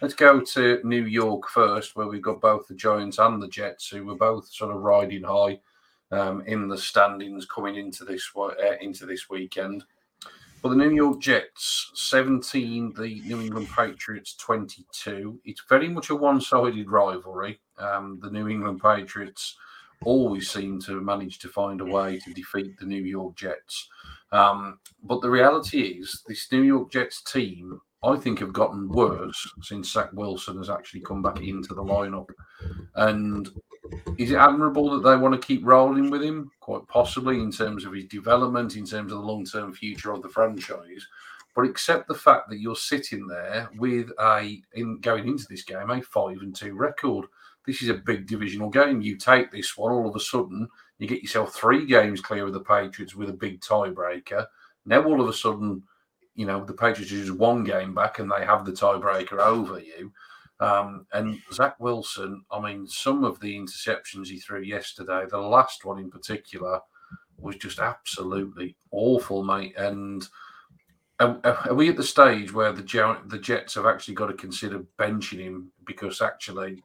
[0.00, 3.88] Let's go to New York first, where we've got both the Giants and the Jets,
[3.88, 5.58] who were both sort of riding high
[6.12, 9.84] um, in the standings coming into this uh, into this weekend.
[10.62, 15.40] But the New York Jets 17, the New England Patriots 22.
[15.44, 17.60] It's very much a one sided rivalry.
[17.78, 19.56] Um, the New England Patriots
[20.04, 23.88] always seem to manage to find a way to defeat the New York Jets.
[24.30, 29.50] Um, but the reality is, this New York Jets team, I think, have gotten worse
[29.62, 32.28] since Zach Wilson has actually come back into the lineup.
[32.94, 33.48] And
[34.16, 36.50] is it admirable that they want to keep rolling with him?
[36.60, 40.22] Quite possibly, in terms of his development, in terms of the long term future of
[40.22, 41.06] the franchise.
[41.56, 45.90] But accept the fact that you're sitting there with a in going into this game
[45.90, 47.26] a five and two record.
[47.66, 49.00] This is a big divisional game.
[49.00, 50.68] You take this one, all of a sudden,
[50.98, 54.46] you get yourself three games clear of the Patriots with a big tiebreaker.
[54.86, 55.82] Now, all of a sudden,
[56.38, 60.12] you know, the Patriots just one game back and they have the tiebreaker over you.
[60.60, 65.84] Um, and Zach Wilson, I mean, some of the interceptions he threw yesterday, the last
[65.84, 66.78] one in particular,
[67.38, 69.76] was just absolutely awful, mate.
[69.76, 70.28] And
[71.18, 72.82] are, are we at the stage where the
[73.26, 76.84] the Jets have actually got to consider benching him because actually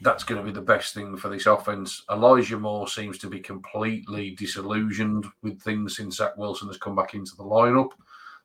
[0.00, 2.02] that's going to be the best thing for this offense?
[2.10, 7.12] Elijah Moore seems to be completely disillusioned with things since Zach Wilson has come back
[7.12, 7.90] into the lineup.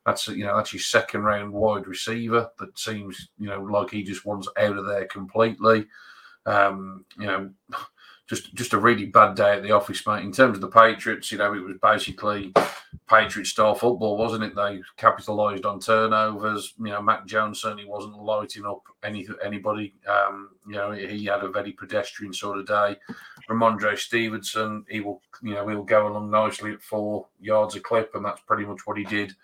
[0.06, 4.02] That's you know that's your second round wide receiver that seems you know like he
[4.02, 5.86] just wants out of there completely.
[6.46, 7.50] Um, you know,
[8.26, 10.24] just just a really bad day at the office, mate.
[10.24, 12.52] In terms of the Patriots, you know, it was basically
[13.08, 14.54] Patriot style football, wasn't it?
[14.54, 16.72] They capitalised on turnovers.
[16.78, 19.94] You know, Mac Jones certainly wasn't lighting up any anybody.
[20.08, 22.96] Um, you know, he had a very pedestrian sort of day.
[23.50, 28.14] Rhamondre Stevenson, he will, you know, he'll go along nicely at four yards a clip,
[28.14, 29.34] and that's pretty much what he did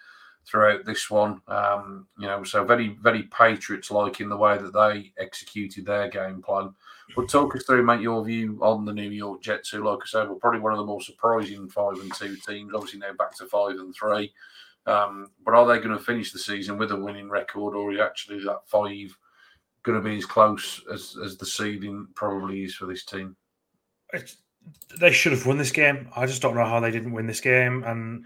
[0.47, 1.40] throughout this one.
[1.49, 6.09] Um, you know, so very, very Patriots like in the way that they executed their
[6.09, 6.74] game plan.
[7.14, 10.07] But talk us through, mate, your view on the New York Jets, who, like I
[10.07, 12.72] said, were probably one of the more surprising five and two teams.
[12.74, 14.32] Obviously, now back to five and three.
[14.86, 18.03] Um, but are they going to finish the season with a winning record, or are
[18.03, 19.16] actually that five
[19.82, 23.36] going to be as close as, as the seeding probably is for this team?
[24.12, 24.36] It's,
[25.01, 26.09] they should have won this game.
[26.14, 28.24] I just don't know how they didn't win this game, and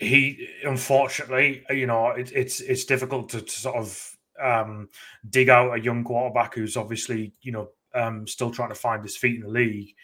[0.00, 4.88] he unfortunately, you know, it, it's it's difficult to, to sort of um,
[5.28, 9.16] dig out a young quarterback who's obviously you know um, still trying to find his
[9.16, 9.94] feet in the league.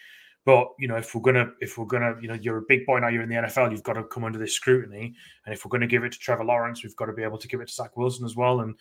[0.44, 3.00] But you know, if we're gonna, if we're gonna, you know, you're a big boy
[3.00, 3.08] now.
[3.08, 3.72] You're in the NFL.
[3.72, 5.14] You've got to come under this scrutiny.
[5.44, 7.48] And if we're to give it to Trevor Lawrence, we've got to be able to
[7.48, 8.60] give it to Zach Wilson as well.
[8.60, 8.76] And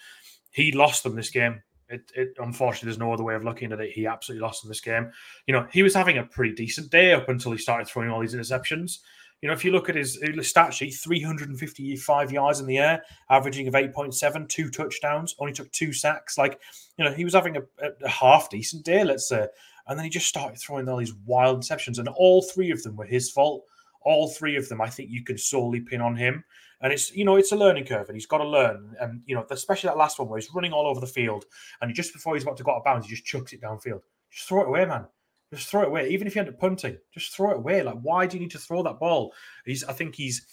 [0.51, 1.61] he lost them this game.
[1.89, 3.93] It, it unfortunately, there's no other way of looking at it.
[3.93, 5.11] He absolutely lost them this game.
[5.47, 8.21] You know, he was having a pretty decent day up until he started throwing all
[8.21, 8.99] these interceptions.
[9.41, 13.67] You know, if you look at his, stat sheet, 355 yards in the air, averaging
[13.67, 16.37] of 8.7, two touchdowns, only took two sacks.
[16.37, 16.59] Like,
[16.97, 17.61] you know, he was having a,
[18.03, 19.47] a half decent day, let's say.
[19.87, 22.95] And then he just started throwing all these wild interceptions, and all three of them
[22.95, 23.65] were his fault.
[24.01, 26.43] All three of them, I think you can solely pin on him.
[26.81, 28.95] And it's, you know, it's a learning curve, and he's got to learn.
[28.99, 31.45] And, you know, especially that last one where he's running all over the field,
[31.81, 34.01] and just before he's about to go out of bounds, he just chucks it downfield.
[34.31, 35.05] Just throw it away, man.
[35.53, 36.09] Just throw it away.
[36.09, 37.83] Even if you end up punting, just throw it away.
[37.83, 39.33] Like, why do you need to throw that ball?
[39.65, 40.45] He's, I think he's,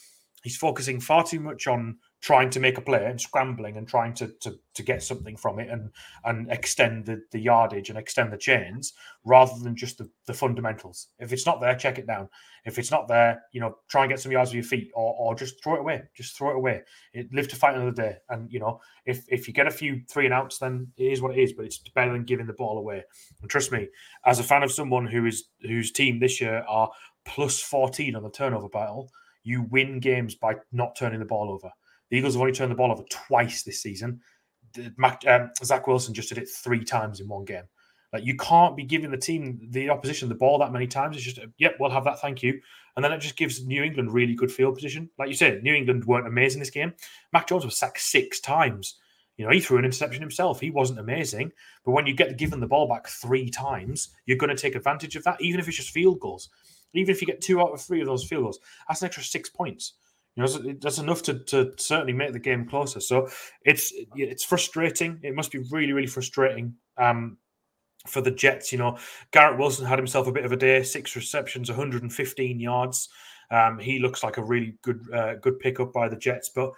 [0.43, 4.15] he's focusing far too much on trying to make a play and scrambling and trying
[4.15, 5.91] to to, to get something from it and
[6.25, 8.95] and extend the, the yardage and extend the chains
[9.25, 11.09] rather than just the, the fundamentals.
[11.19, 12.29] If it's not there, check it down.
[12.65, 15.15] If it's not there, you know, try and get some yards with your feet or,
[15.19, 16.03] or just throw it away.
[16.15, 16.83] Just throw it away.
[17.13, 18.17] It, live to fight another day.
[18.31, 21.21] And you know, if if you get a few three and outs, then it is
[21.21, 21.53] what it is.
[21.53, 23.03] But it's better than giving the ball away.
[23.41, 23.89] And trust me,
[24.25, 26.91] as a fan of someone who is whose team this year are
[27.25, 29.11] plus 14 on the turnover battle,
[29.43, 31.71] you win games by not turning the ball over
[32.13, 34.21] the Eagles have only turned the ball over twice this season.
[34.99, 37.63] Mac, um, Zach Wilson just did it three times in one game.
[38.13, 41.17] Like you can't be giving the team, the opposition, the ball that many times.
[41.17, 42.21] It's just, yep, we'll have that.
[42.21, 42.61] Thank you.
[42.97, 45.09] And then it just gives New England really good field position.
[45.19, 46.93] Like you said, New England weren't amazing this game.
[47.33, 48.97] Mac Jones was sacked six times.
[49.39, 50.61] You know, he threw an interception himself.
[50.61, 51.51] He wasn't amazing.
[51.83, 55.17] But when you get given the ball back three times, you're going to take advantage
[55.17, 56.51] of that, even if it's just field goals.
[56.93, 59.25] Even if you get two out of three of those field goals, that's an extra
[59.25, 59.95] six points.
[60.37, 63.01] You know, that's enough to, to certainly make the game closer.
[63.01, 63.29] So
[63.65, 65.21] it's it's frustrating.
[65.23, 67.37] It must be really, really frustrating um,
[68.07, 68.73] for the Jets.
[68.73, 68.99] You know,
[69.31, 73.09] Garrett Wilson had himself a bit of a day: six receptions, 115 yards.
[73.51, 76.73] Um, he looks like a really good uh, good pickup by the Jets, but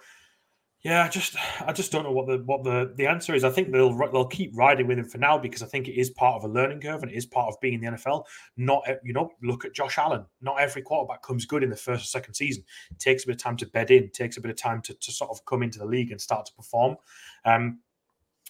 [0.85, 3.43] yeah, I just I just don't know what the what the the answer is.
[3.43, 6.11] I think they'll they'll keep riding with him for now because I think it is
[6.11, 8.25] part of a learning curve and it is part of being in the NFL.
[8.55, 10.27] Not you know, look at Josh Allen.
[10.41, 12.63] Not every quarterback comes good in the first or second season.
[12.91, 14.11] It takes a bit of time to bed in.
[14.11, 16.45] takes a bit of time to, to sort of come into the league and start
[16.45, 16.97] to perform.
[17.45, 17.79] Um,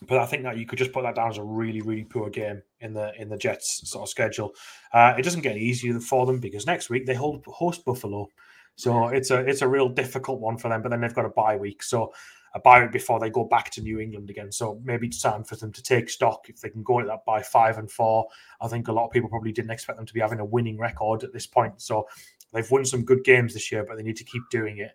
[0.05, 2.29] but I think that you could just put that down as a really, really poor
[2.29, 4.51] game in the in the Jets sort of schedule.
[4.91, 8.27] Uh, it doesn't get easier for them because next week they hold host Buffalo.
[8.76, 10.82] So it's a it's a real difficult one for them.
[10.82, 12.13] But then they've got a bye week, so
[12.53, 14.51] a bye week before they go back to New England again.
[14.51, 17.26] So maybe it's time for them to take stock if they can go at that
[17.26, 18.28] by five and four.
[18.61, 20.78] I think a lot of people probably didn't expect them to be having a winning
[20.78, 21.82] record at this point.
[21.82, 22.07] So
[22.53, 24.91] they've won some good games this year, but they need to keep doing it.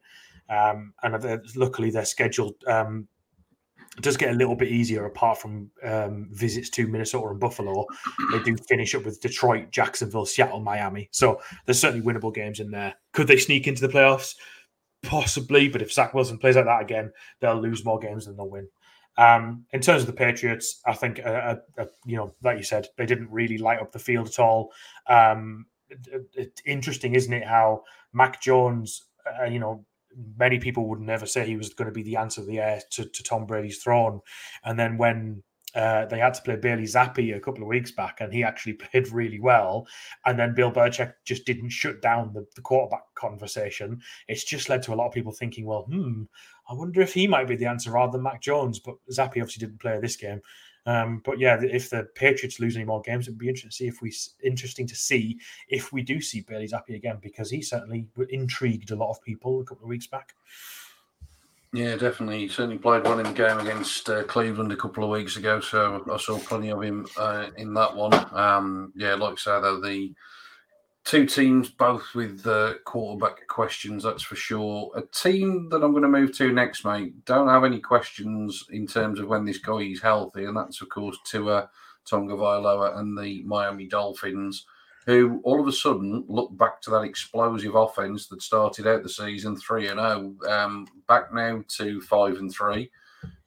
[0.52, 3.08] Um, and luckily, they're scheduled um,
[3.96, 7.86] it does get a little bit easier apart from um, visits to Minnesota and Buffalo.
[8.30, 11.08] They do finish up with Detroit, Jacksonville, Seattle, Miami.
[11.10, 12.94] So there's certainly winnable games in there.
[13.12, 14.36] Could they sneak into the playoffs?
[15.02, 17.10] Possibly, but if Zach Wilson plays like that again,
[17.40, 18.68] they'll lose more games than they'll win.
[19.18, 22.62] Um, in terms of the Patriots, I think, uh, uh, uh you know, like you
[22.62, 24.72] said, they didn't really light up the field at all.
[25.08, 27.82] Um, it, it, interesting, isn't it, how
[28.12, 29.04] Mac Jones,
[29.40, 29.84] uh, you know,
[30.38, 33.04] many people would never say he was going to be the answer the heir to,
[33.04, 34.20] to Tom Brady's throne.
[34.64, 35.42] And then when
[35.74, 38.72] uh, they had to play Bailey Zappe a couple of weeks back, and he actually
[38.74, 39.86] played really well.
[40.26, 44.00] And then Bill Belichick just didn't shut down the, the, quarterback conversation.
[44.28, 46.24] It's just led to a lot of people thinking, well, hmm,
[46.68, 48.80] I wonder if he might be the answer rather than Mac Jones.
[48.80, 50.40] But Zappi obviously didn't play this game.
[50.86, 53.86] Um, but yeah, if the Patriots lose any more games, it'd be interesting to see
[53.86, 54.12] if we
[54.42, 58.96] interesting to see if we do see Bailey Zappe again because he certainly intrigued a
[58.96, 60.34] lot of people a couple of weeks back.
[61.72, 62.40] Yeah, definitely.
[62.40, 65.60] He certainly played well in the game against uh, Cleveland a couple of weeks ago,
[65.60, 68.12] so I saw plenty of him uh, in that one.
[68.32, 70.12] Um, yeah, like I say, though, the
[71.04, 74.90] two teams both with uh, quarterback questions, that's for sure.
[74.94, 78.86] A team that I'm going to move to next, mate, don't have any questions in
[78.86, 81.68] terms of when this guy is healthy, and that's, of course, Tua
[82.08, 84.66] Tagovailoa and the Miami Dolphins,
[85.06, 89.08] who all of a sudden look back to that explosive offense that started out the
[89.08, 92.90] season 3 and 0, um, back now to 5 and 3.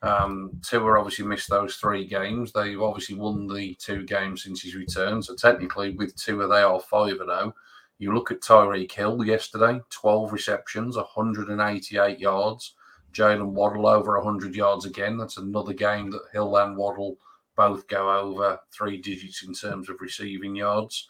[0.01, 2.51] Um, Tua obviously missed those three games.
[2.51, 5.21] They've obviously won the two games since his return.
[5.21, 7.55] So technically, with Tua, they are five and zero.
[7.99, 12.75] You look at Tyreek Hill yesterday, 12 receptions, 188 yards.
[13.13, 15.17] Jalen Waddle over 100 yards again.
[15.17, 17.17] That's another game that Hill and Waddle
[17.55, 21.07] both go over three digits in terms of receiving yards.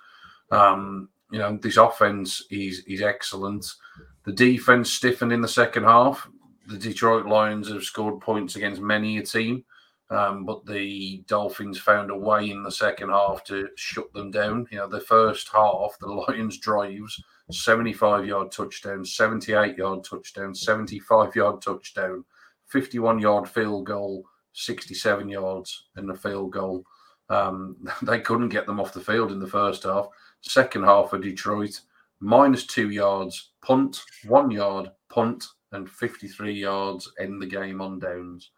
[0.52, 3.66] Um, you know, this offense is is excellent.
[4.26, 6.30] The defense stiffened in the second half
[6.68, 9.64] the Detroit Lions have scored points against many a team,
[10.10, 14.68] um, but the Dolphins found a way in the second half to shut them down.
[14.72, 21.36] You know, the first half, the Lions drives 75 yard touchdown, 78 yard touchdown, 75
[21.36, 22.24] yard touchdown,
[22.68, 26.86] 51 yard field goal, 67 yards in the field goal.
[27.30, 30.08] Um, they couldn't get them off the field in the first half.
[30.42, 31.80] Second half for Detroit,
[32.20, 38.52] minus two yards, punt, one yard, punt, and 53 yards in the game on downs.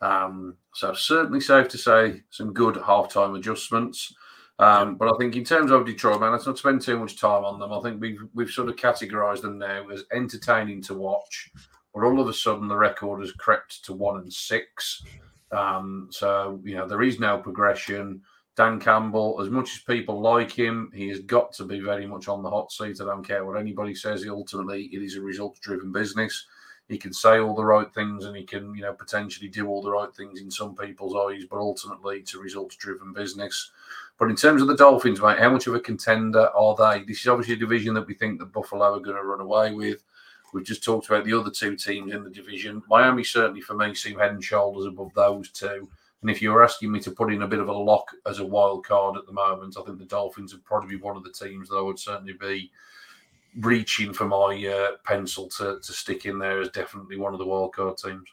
[0.00, 4.14] Um, so certainly safe to say some good halftime adjustments.
[4.60, 7.44] Um, but I think in terms of Detroit, man, let's not spend too much time
[7.44, 7.72] on them.
[7.72, 11.50] I think we've we've sort of categorised them now as entertaining to watch.
[11.94, 15.02] But all of a sudden, the record has crept to one and six.
[15.52, 18.22] Um, so you know there is no progression.
[18.58, 22.26] Dan Campbell, as much as people like him, he has got to be very much
[22.26, 23.00] on the hot seat.
[23.00, 24.26] I don't care what anybody says.
[24.28, 26.46] Ultimately, it is a results-driven business.
[26.88, 29.80] He can say all the right things, and he can, you know, potentially do all
[29.80, 31.44] the right things in some people's eyes.
[31.48, 33.70] But ultimately, it's a results-driven business.
[34.18, 37.04] But in terms of the Dolphins, mate, how much of a contender are they?
[37.04, 39.70] This is obviously a division that we think that Buffalo are going to run away
[39.70, 40.02] with.
[40.52, 42.82] We've just talked about the other two teams in the division.
[42.90, 45.88] Miami certainly, for me, seem head and shoulders above those two.
[46.20, 48.40] And if you were asking me to put in a bit of a lock as
[48.40, 51.22] a wild card at the moment, I think the Dolphins would probably be one of
[51.22, 52.70] the teams that I would certainly be
[53.60, 57.46] reaching for my uh, pencil to, to stick in there as definitely one of the
[57.46, 58.28] wild card teams.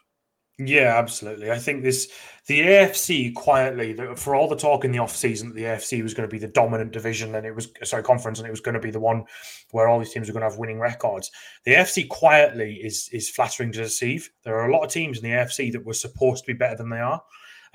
[0.58, 1.50] Yeah, absolutely.
[1.50, 2.08] I think this
[2.46, 6.14] the AFC quietly for all the talk in the off season that the AFC was
[6.14, 8.74] going to be the dominant division and it was sorry conference and it was going
[8.74, 9.24] to be the one
[9.72, 11.30] where all these teams are going to have winning records.
[11.66, 14.30] The AFC quietly is is flattering to deceive.
[14.44, 16.76] There are a lot of teams in the AFC that were supposed to be better
[16.76, 17.22] than they are.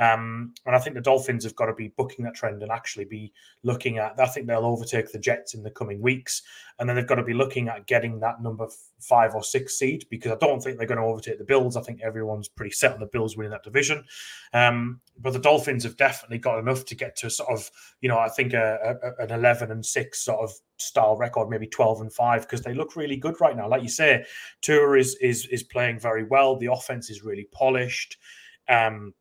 [0.01, 3.05] Um, and I think the Dolphins have got to be booking that trend and actually
[3.05, 3.31] be
[3.61, 4.19] looking at.
[4.19, 6.41] I think they'll overtake the Jets in the coming weeks,
[6.79, 8.67] and then they've got to be looking at getting that number
[8.99, 11.77] five or six seed because I don't think they're going to overtake the Bills.
[11.77, 14.03] I think everyone's pretty set on the Bills winning that division.
[14.53, 17.69] Um, but the Dolphins have definitely got enough to get to sort of,
[18.01, 21.67] you know, I think a, a, an eleven and six sort of style record, maybe
[21.67, 23.69] twelve and five, because they look really good right now.
[23.69, 24.25] Like you say,
[24.61, 26.57] Tua is is is playing very well.
[26.57, 28.17] The offense is really polished.
[28.67, 29.13] Um,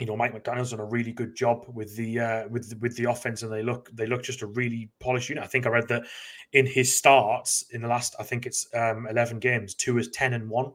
[0.00, 3.04] you know, Mike McDaniel's done a really good job with the uh, with with the
[3.04, 5.44] offense, and they look they look just a really polished unit.
[5.44, 6.04] I think I read that
[6.52, 10.32] in his starts in the last, I think it's um, eleven games, Tua is ten
[10.32, 10.72] and one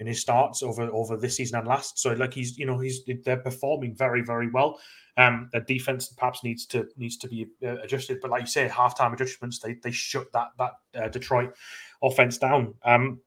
[0.00, 1.98] in his starts over over this season and last.
[1.98, 4.78] So like he's you know he's they're performing very very well.
[5.16, 8.68] Um, their defense perhaps needs to needs to be uh, adjusted, but like you say,
[8.68, 11.54] halftime adjustments they they shut that that uh, Detroit
[12.02, 12.74] offense down.
[12.84, 13.20] Um,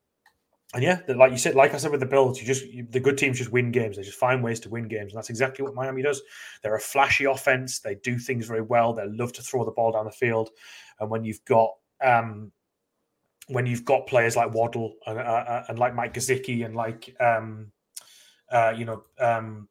[0.74, 3.00] and yeah, like you said, like I said with the Bills, you just you, the
[3.00, 3.98] good teams just win games.
[3.98, 6.22] They just find ways to win games, and that's exactly what Miami does.
[6.64, 7.80] They're a flashy offense.
[7.80, 8.94] They do things very well.
[8.94, 10.50] They love to throw the ball down the field,
[11.00, 12.54] and when you've got um,
[13.48, 17.14] when you've got players like Waddle and, uh, uh and like Mike Gesicki and like
[17.20, 17.72] um,
[18.50, 19.68] uh, you know um,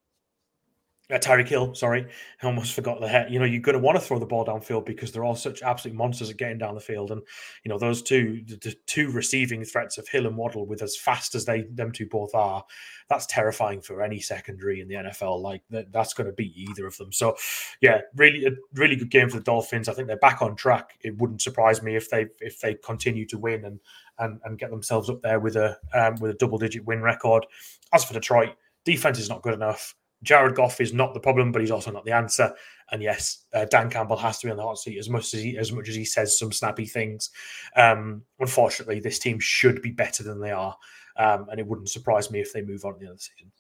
[1.11, 2.07] uh, Tyreek Hill, sorry,
[2.43, 3.31] I almost forgot the head.
[3.31, 5.63] You know, you're going to want to throw the ball downfield because they're all such
[5.63, 7.11] absolute monsters at getting down the field.
[7.11, 7.23] And
[7.65, 10.97] you know, those two, the, the, two receiving threats of Hill and Waddle, with as
[10.97, 12.65] fast as they them two both are,
[13.09, 15.41] that's terrifying for any secondary in the NFL.
[15.41, 17.13] Like that, that's going to beat either of them.
[17.13, 17.37] So,
[17.81, 19.89] yeah, really, a really good game for the Dolphins.
[19.89, 20.99] I think they're back on track.
[21.03, 23.81] It wouldn't surprise me if they if they continue to win and
[24.19, 27.47] and, and get themselves up there with a um, with a double digit win record.
[27.93, 28.51] As for Detroit,
[28.85, 29.95] defense is not good enough.
[30.23, 32.53] Jared Goff is not the problem, but he's also not the answer.
[32.93, 35.43] And yes, uh, Dan Campbell has to be on the hot seat as much as
[35.43, 37.31] he as much as he says some snappy things.
[37.77, 40.77] Um, unfortunately, this team should be better than they are,
[41.17, 43.23] um, and it wouldn't surprise me if they move on at the end of the
[43.23, 43.53] season.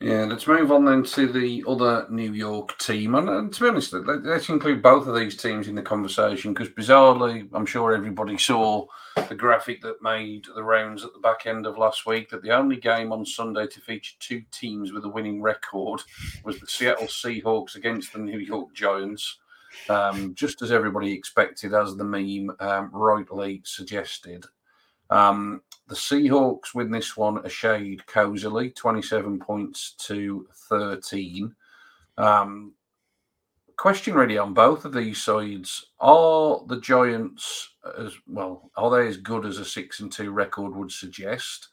[0.00, 3.16] Yeah, let's move on then to the other New York team.
[3.16, 6.54] And, and to be honest, let, us include both of these teams in the conversation
[6.54, 8.86] because bizarrely, I'm sure everybody saw
[9.28, 12.52] the graphic that made the rounds at the back end of last week that the
[12.52, 16.00] only game on Sunday to feature two teams with a winning record
[16.44, 19.38] was the Seattle Seahawks against the New York Giants.
[19.88, 24.44] Um, just as everybody expected, as the meme um, rightly suggested.
[25.10, 31.54] Um, the Seahawks win this one a shade cozily, 27 points to 13.
[32.18, 32.72] Um,
[33.76, 35.86] question really on both of these sides.
[36.00, 40.74] Are the Giants as well, are they as good as a six and two record
[40.76, 41.68] would suggest?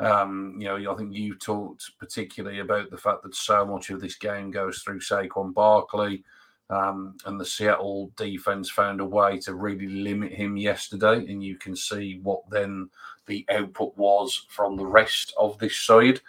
[0.00, 4.00] Um, you know, I think you talked particularly about the fact that so much of
[4.00, 6.24] this game goes through Saquon Barkley.
[6.70, 11.56] Um, and the Seattle defense found a way to really limit him yesterday, and you
[11.56, 12.90] can see what then
[13.26, 16.20] the output was from the rest of this side.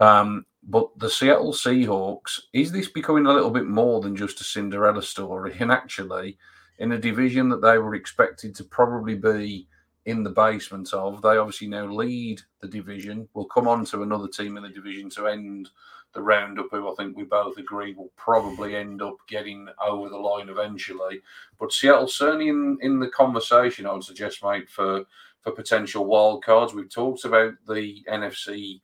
[0.00, 4.44] Um, but the Seattle Seahawks, is this becoming a little bit more than just a
[4.44, 5.54] Cinderella story?
[5.60, 6.38] And actually,
[6.78, 9.68] in a division that they were expected to probably be
[10.06, 13.28] in the basement of, they obviously now lead the division.
[13.34, 15.70] We'll come on to another team in the division to end
[16.14, 20.16] the roundup, who I think we both agree will probably end up getting over the
[20.16, 21.20] line eventually.
[21.58, 25.04] But Seattle certainly in, in the conversation, I would suggest, mate, for
[25.42, 26.72] for potential wild cards.
[26.72, 28.80] We've talked about the NFC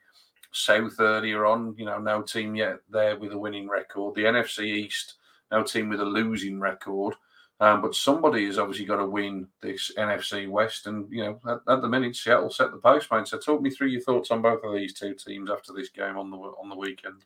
[0.53, 1.75] South earlier on.
[1.79, 4.15] You know, no team yet there with a winning record.
[4.15, 5.15] The NFC East,
[5.51, 7.15] no team with a losing record.
[7.61, 11.59] Um, but somebody has obviously got to win this NFC West, and you know, at,
[11.69, 13.29] at, the minute, Seattle set the post, mate.
[13.29, 16.17] So, talk me through your thoughts on both of these two teams after this game
[16.17, 17.25] on the on the weekend.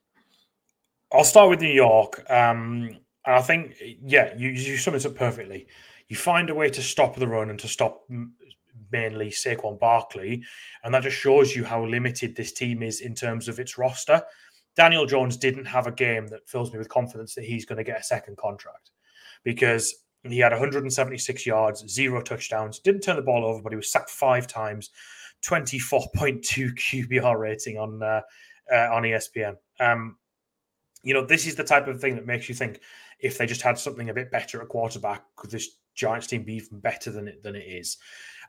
[1.12, 2.28] I'll start with New York.
[2.28, 5.68] Um, and I think, yeah, you you sum it up perfectly.
[6.09, 8.03] You find a way to stop the run and to stop
[8.91, 10.43] mainly Saquon Barkley,
[10.82, 14.20] and that just shows you how limited this team is in terms of its roster.
[14.74, 17.85] Daniel Jones didn't have a game that fills me with confidence that he's going to
[17.85, 18.91] get a second contract
[19.45, 23.92] because he had 176 yards, zero touchdowns, didn't turn the ball over, but he was
[23.92, 24.90] sacked five times,
[25.46, 26.40] 24.2
[27.10, 28.20] QBR rating on uh,
[28.72, 29.56] uh, on ESPN.
[29.80, 30.16] Um,
[31.02, 32.80] you know, this is the type of thing that makes you think
[33.20, 36.54] if they just had something a bit better at quarterback, could this Giants team be
[36.54, 37.98] even better than it than it is?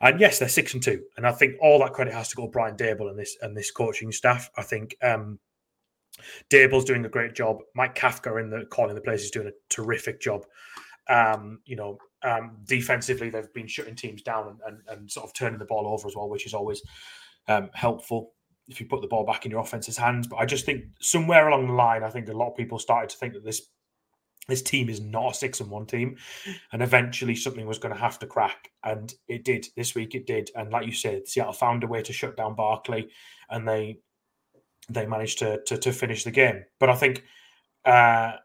[0.02, 2.44] And yes, they're six and two, and I think all that credit has to go
[2.44, 4.50] to Brian Daboll and this and this coaching staff.
[4.58, 5.40] I think um,
[6.50, 7.62] Daboll's doing a great job.
[7.76, 10.46] Mike Kafka in the calling the plays is doing a terrific job.
[11.10, 15.34] Um, you know, um, defensively, they've been shutting teams down and, and, and, sort of
[15.34, 16.82] turning the ball over as well, which is always
[17.48, 18.32] um, helpful
[18.68, 20.28] if you put the ball back in your offense's hands.
[20.28, 23.10] But I just think somewhere along the line, I think a lot of people started
[23.10, 23.62] to think that this
[24.48, 26.18] this team is not a six and one team,
[26.72, 29.68] and eventually something was going to have to crack, and it did.
[29.76, 32.56] This week it did, and like you said, Seattle found a way to shut down
[32.56, 33.10] Barkley,
[33.50, 34.00] and they
[34.90, 36.64] they managed to to, to finish the game.
[36.80, 37.24] But I think.
[37.84, 38.38] Uh,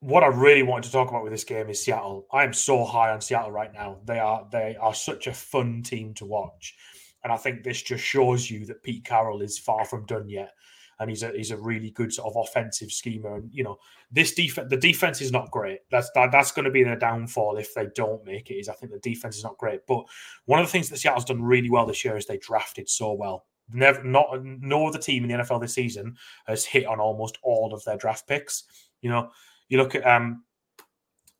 [0.00, 2.26] what I really wanted to talk about with this game is Seattle.
[2.32, 3.98] I am so high on Seattle right now.
[4.04, 6.76] They are they are such a fun team to watch,
[7.24, 10.52] and I think this just shows you that Pete Carroll is far from done yet,
[11.00, 13.36] and he's a he's a really good sort of offensive schemer.
[13.36, 13.78] And you know
[14.12, 15.80] this defense, the defense is not great.
[15.90, 18.54] That's that, that's going to be their downfall if they don't make it.
[18.54, 19.80] Is I think the defense is not great.
[19.88, 20.04] But
[20.44, 23.12] one of the things that Seattle's done really well this year is they drafted so
[23.14, 23.46] well.
[23.72, 27.74] Never not no other team in the NFL this season has hit on almost all
[27.74, 28.62] of their draft picks.
[29.02, 29.30] You know,
[29.68, 30.44] you look at um,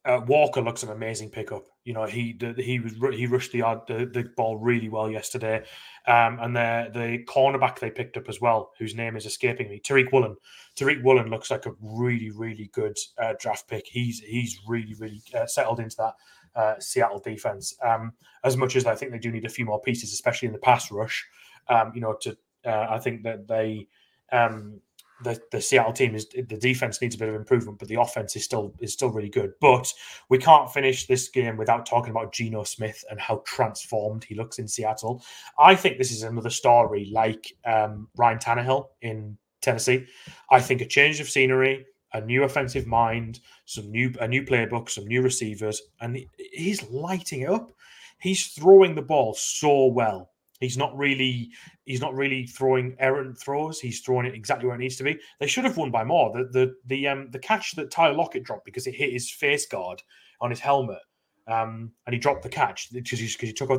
[0.04, 1.64] uh, Walker looks an amazing pickup.
[1.84, 5.64] You know, he he was he rushed the the, the ball really well yesterday,
[6.06, 9.80] um, and the the cornerback they picked up as well, whose name is escaping me,
[9.80, 10.36] Tariq Woolen.
[10.76, 13.86] Tariq Woolen looks like a really really good uh, draft pick.
[13.86, 16.14] He's he's really really uh, settled into that
[16.54, 17.74] uh, Seattle defense.
[17.82, 18.12] Um,
[18.44, 20.60] as much as I think they do need a few more pieces, especially in the
[20.60, 21.26] pass rush.
[21.68, 23.88] Um, you know, to uh, I think that they
[24.32, 24.80] um,
[25.22, 28.36] the, the Seattle team is the defense needs a bit of improvement, but the offense
[28.36, 29.52] is still is still really good.
[29.60, 29.92] But
[30.28, 34.58] we can't finish this game without talking about Geno Smith and how transformed he looks
[34.58, 35.22] in Seattle.
[35.58, 40.06] I think this is another story like um, Ryan Tannehill in Tennessee.
[40.50, 44.88] I think a change of scenery, a new offensive mind, some new a new playbook,
[44.88, 47.72] some new receivers, and he, he's lighting it up.
[48.20, 50.30] He's throwing the ball so well
[50.60, 51.50] He's not really
[51.84, 53.80] he's not really throwing errant throws.
[53.80, 55.18] He's throwing it exactly where it needs to be.
[55.38, 56.32] They should have won by more.
[56.32, 59.66] The the the um the catch that Tyler Lockett dropped because it hit his face
[59.66, 60.02] guard
[60.40, 60.98] on his helmet.
[61.46, 63.70] Um, and he dropped the catch because he, he took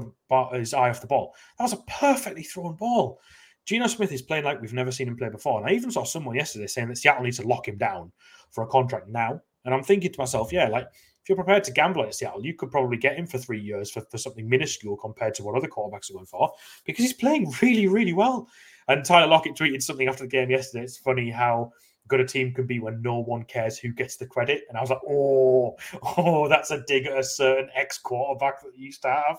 [0.53, 1.35] his eye off the ball.
[1.57, 3.19] That was a perfectly thrown ball.
[3.65, 5.59] Geno Smith is playing like we've never seen him play before.
[5.59, 8.11] And I even saw someone yesterday saying that Seattle needs to lock him down
[8.49, 9.39] for a contract now.
[9.63, 10.87] And I'm thinking to myself, yeah, like
[11.27, 14.01] you're prepared to gamble at Seattle, you could probably get him for three years for,
[14.09, 16.51] for something minuscule compared to what other quarterbacks are going for
[16.85, 18.47] because he's playing really, really well.
[18.87, 20.83] And Tyler Lockett tweeted something after the game yesterday.
[20.83, 21.71] It's funny how
[22.09, 24.63] good a team can be when no one cares who gets the credit.
[24.67, 25.77] And I was like, oh,
[26.17, 29.37] oh, that's a dig at a certain ex quarterback that used to have.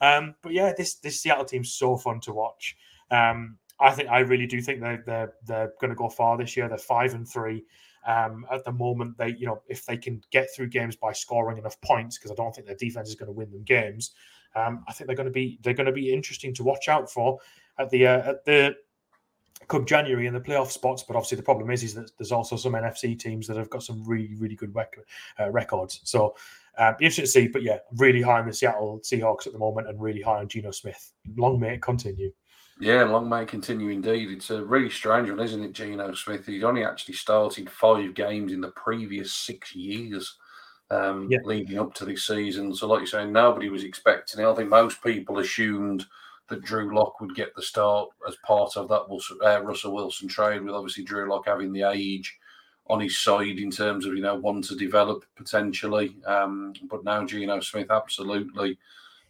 [0.00, 2.76] Um, but yeah, this this Seattle team's so fun to watch.
[3.10, 6.56] Um, I think I really do think they're they're, they're going to go far this
[6.56, 6.68] year.
[6.68, 7.64] They're five and three.
[8.06, 11.58] Um, at the moment, they you know if they can get through games by scoring
[11.58, 14.12] enough points, because I don't think their defense is going to win them games.
[14.54, 17.10] Um, I think they're going to be they're going to be interesting to watch out
[17.10, 17.38] for
[17.78, 18.76] at the uh, at the
[19.66, 21.04] come January in the playoff spots.
[21.06, 23.82] But obviously, the problem is is that there's also some NFC teams that have got
[23.82, 24.98] some really really good rec-
[25.40, 26.00] uh, records.
[26.04, 26.34] So.
[26.80, 29.88] Um, interesting to see, but yeah, really high on the Seattle Seahawks at the moment,
[29.88, 31.10] and really high on Geno Smith.
[31.34, 32.30] Long may it continue.
[32.80, 34.30] Yeah, long may continue indeed.
[34.30, 36.46] It's a really strange one, isn't it, Geno Smith?
[36.46, 40.36] He's only actually started five games in the previous six years
[40.90, 41.38] um, yeah.
[41.44, 42.72] leading up to this season.
[42.74, 44.48] So, like you say, nobody was expecting it.
[44.48, 46.06] I think most people assumed
[46.48, 49.06] that Drew Lock would get the start as part of that
[49.44, 52.38] uh, Russell Wilson trade, with obviously Drew Lock having the age
[52.86, 56.16] on his side in terms of, you know, one to develop potentially.
[56.26, 58.78] Um, but now Geno Smith absolutely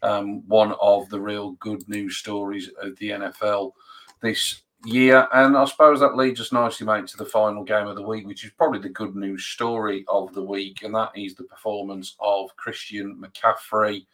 [0.02, 3.72] um, one of the real good news stories of the NFL
[4.20, 5.26] this year.
[5.32, 8.26] And I suppose that leads us nicely, mate, to the final game of the week,
[8.26, 10.82] which is probably the good news story of the week.
[10.82, 14.06] And that is the performance of Christian McCaffrey,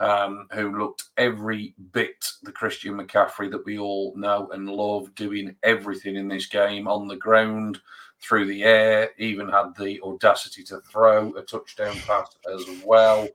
[0.00, 5.54] um, who looked every bit the Christian McCaffrey that we all know and love, doing
[5.62, 7.80] everything in this game on the ground,
[8.22, 13.26] through the air, even had the audacity to throw a touchdown pass as well.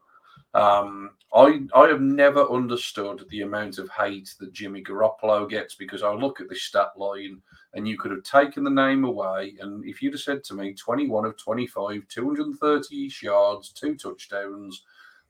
[0.54, 6.04] Um, I I have never understood the amount of hate that Jimmy Garoppolo gets because
[6.04, 7.42] I look at the stat line
[7.74, 9.56] and you could have taken the name away.
[9.60, 14.84] And if you'd have said to me 21 of 25, 230 yards, two touchdowns,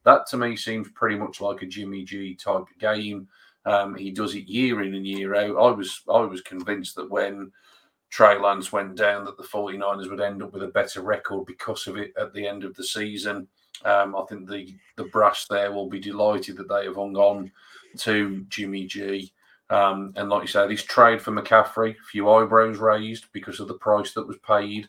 [0.03, 3.27] that to me seems pretty much like a Jimmy G type game.
[3.65, 5.57] Um, he does it year in and year out.
[5.57, 7.51] I was I was convinced that when
[8.09, 11.87] Trey Lance went down that the 49ers would end up with a better record because
[11.87, 13.47] of it at the end of the season.
[13.85, 17.51] Um, I think the the brass there will be delighted that they have hung on
[17.99, 19.31] to Jimmy G.
[19.69, 23.67] Um, and like you say, this trade for McCaffrey, a few eyebrows raised because of
[23.67, 24.87] the price that was paid.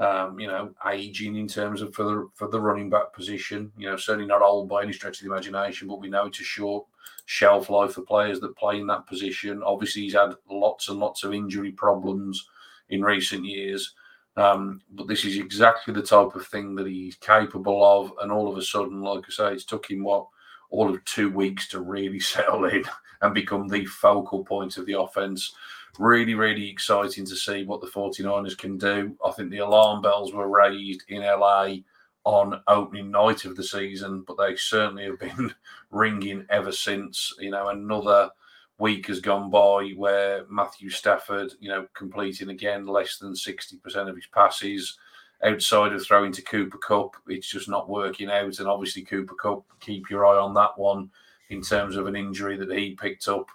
[0.00, 3.72] Um, you know, aging in terms of for the for the running back position.
[3.76, 6.40] You know, certainly not old by any stretch of the imagination, but we know it's
[6.40, 6.86] a short
[7.26, 9.60] shelf life for players that play in that position.
[9.64, 12.48] Obviously, he's had lots and lots of injury problems
[12.90, 13.94] in recent years.
[14.38, 18.12] Um, but this is exactly the type of thing that he's capable of.
[18.22, 20.28] And all of a sudden, like I say, it's took him what
[20.70, 22.84] all of two weeks to really settle in
[23.22, 25.54] and become the focal point of the offense.
[25.98, 29.16] Really, really exciting to see what the 49ers can do.
[29.24, 31.78] I think the alarm bells were raised in LA
[32.24, 35.52] on opening night of the season, but they certainly have been
[35.90, 37.34] ringing ever since.
[37.40, 38.30] You know, another
[38.78, 44.14] week has gone by where Matthew Stafford, you know, completing again less than 60% of
[44.14, 44.98] his passes
[45.42, 47.16] outside of throwing to Cooper Kupp.
[47.26, 48.58] It's just not working out.
[48.58, 51.10] And obviously, Cooper Kupp, keep your eye on that one
[51.50, 53.48] in terms of an injury that he picked up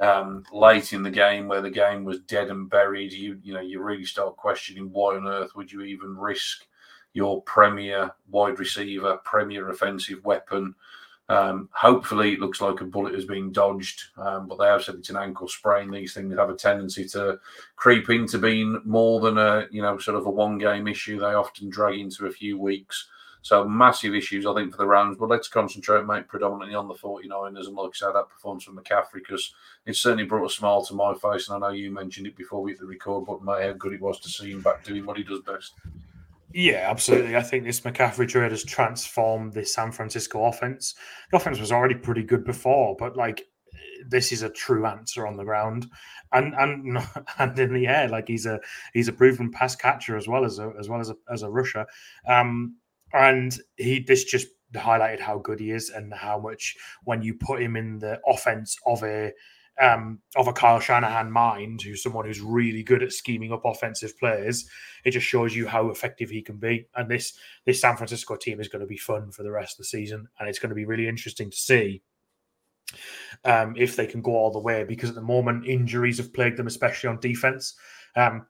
[0.00, 3.12] um, late in the game where the game was dead and buried.
[3.12, 6.66] You, you know, you really start questioning why on earth would you even risk
[7.14, 10.74] your premier wide receiver, premier offensive weapon
[11.28, 14.94] um, hopefully, it looks like a bullet has been dodged, um, but they have said
[14.94, 15.90] it's an ankle sprain.
[15.90, 17.40] These things have a tendency to
[17.74, 21.18] creep into being more than a you know sort of a one game issue.
[21.18, 23.08] They often drag into a few weeks.
[23.42, 25.18] So massive issues, I think, for the Rams.
[25.20, 27.68] But let's concentrate, mate, predominantly on the 49ers.
[27.68, 29.54] And like I said, that performance from McCaffrey, because
[29.84, 31.48] it certainly brought a smile to my face.
[31.48, 33.92] And I know you mentioned it before we hit the record button, mate, how good
[33.92, 35.74] it was to see him back doing what he does best.
[36.58, 37.36] Yeah, absolutely.
[37.36, 40.94] I think this McCaffrey trade has transformed the San Francisco offense.
[41.30, 43.42] The offense was already pretty good before, but like
[44.08, 45.86] this is a true answer on the ground
[46.32, 46.98] and and
[47.38, 48.08] and in the air.
[48.08, 48.58] Like he's a
[48.94, 51.50] he's a proven pass catcher as well as a as well as a as a
[51.50, 51.84] rusher.
[52.26, 52.76] Um,
[53.12, 57.60] and he this just highlighted how good he is and how much when you put
[57.60, 59.30] him in the offense of a
[59.80, 64.18] um, of a Kyle Shanahan mind, who's someone who's really good at scheming up offensive
[64.18, 64.68] players,
[65.04, 66.86] it just shows you how effective he can be.
[66.94, 69.78] And this this San Francisco team is going to be fun for the rest of
[69.78, 72.02] the season, and it's going to be really interesting to see
[73.44, 74.84] um, if they can go all the way.
[74.84, 77.74] Because at the moment, injuries have plagued them, especially on defense.
[78.14, 78.46] Um,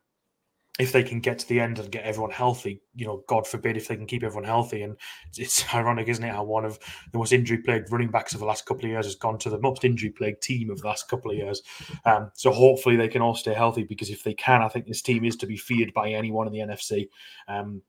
[0.79, 3.77] if they can get to the end and get everyone healthy, you know, God forbid
[3.77, 4.83] if they can keep everyone healthy.
[4.83, 4.97] And
[5.37, 6.79] it's ironic, isn't it, how one of
[7.13, 9.51] the most injury plagued running backs of the last couple of years has gone to
[9.51, 11.63] the most injury plagued team of the last couple of years.
[12.05, 15.03] Um, so hopefully they can all stay healthy because if they can, I think this
[15.03, 17.09] team is to be feared by anyone in the NFC.
[17.49, 17.81] Um,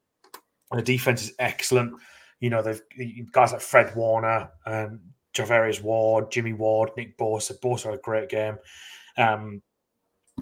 [0.71, 1.93] the defense is excellent.
[2.39, 2.81] You know, they've
[3.31, 4.99] guys like Fred Warner, um,
[5.33, 7.59] Charvarius Ward, Jimmy Ward, Nick Bosa.
[7.59, 8.57] Bosa had a great game.
[9.17, 9.61] Um,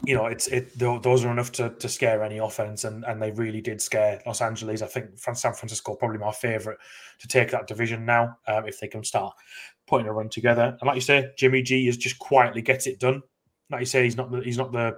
[0.03, 0.77] you know, it's it.
[0.77, 4.41] Those are enough to, to scare any offense, and, and they really did scare Los
[4.41, 4.81] Angeles.
[4.81, 6.79] I think San Francisco probably my favorite
[7.19, 9.33] to take that division now um, if they can start
[9.87, 10.77] putting a run together.
[10.79, 13.21] And like you say, Jimmy G is just quietly gets it done.
[13.69, 14.97] Like you say, he's not the, he's not the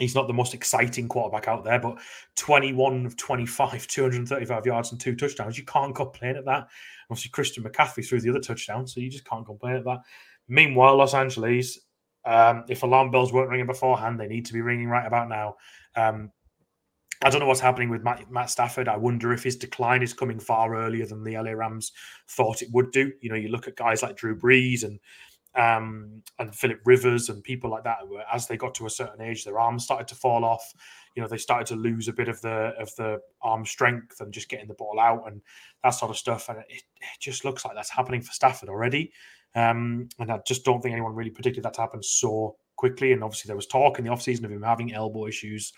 [0.00, 1.98] he's not the most exciting quarterback out there, but
[2.36, 5.56] 21 of 25, 235 yards and two touchdowns.
[5.56, 6.68] You can't complain at that.
[7.10, 10.00] Obviously, Christian McCaffrey threw the other touchdown, so you just can't complain at that.
[10.48, 11.78] Meanwhile, Los Angeles
[12.24, 15.56] um, if alarm bells weren't ringing beforehand, they need to be ringing right about now.
[15.96, 16.30] Um,
[17.22, 18.88] I don't know what's happening with Matt, Matt, Stafford.
[18.88, 21.92] I wonder if his decline is coming far earlier than the LA Rams
[22.28, 23.12] thought it would do.
[23.20, 24.98] You know, you look at guys like Drew Brees and
[25.54, 27.98] um, and Philip Rivers and people like that.
[28.32, 30.72] As they got to a certain age, their arms started to fall off.
[31.14, 34.32] You know, they started to lose a bit of the of the arm strength and
[34.32, 35.42] just getting the ball out and
[35.82, 36.48] that sort of stuff.
[36.48, 39.12] And it, it just looks like that's happening for Stafford already.
[39.54, 43.12] Um, and I just don't think anyone really predicted that to happen so quickly.
[43.12, 45.72] And obviously, there was talk in the offseason of him having elbow issues.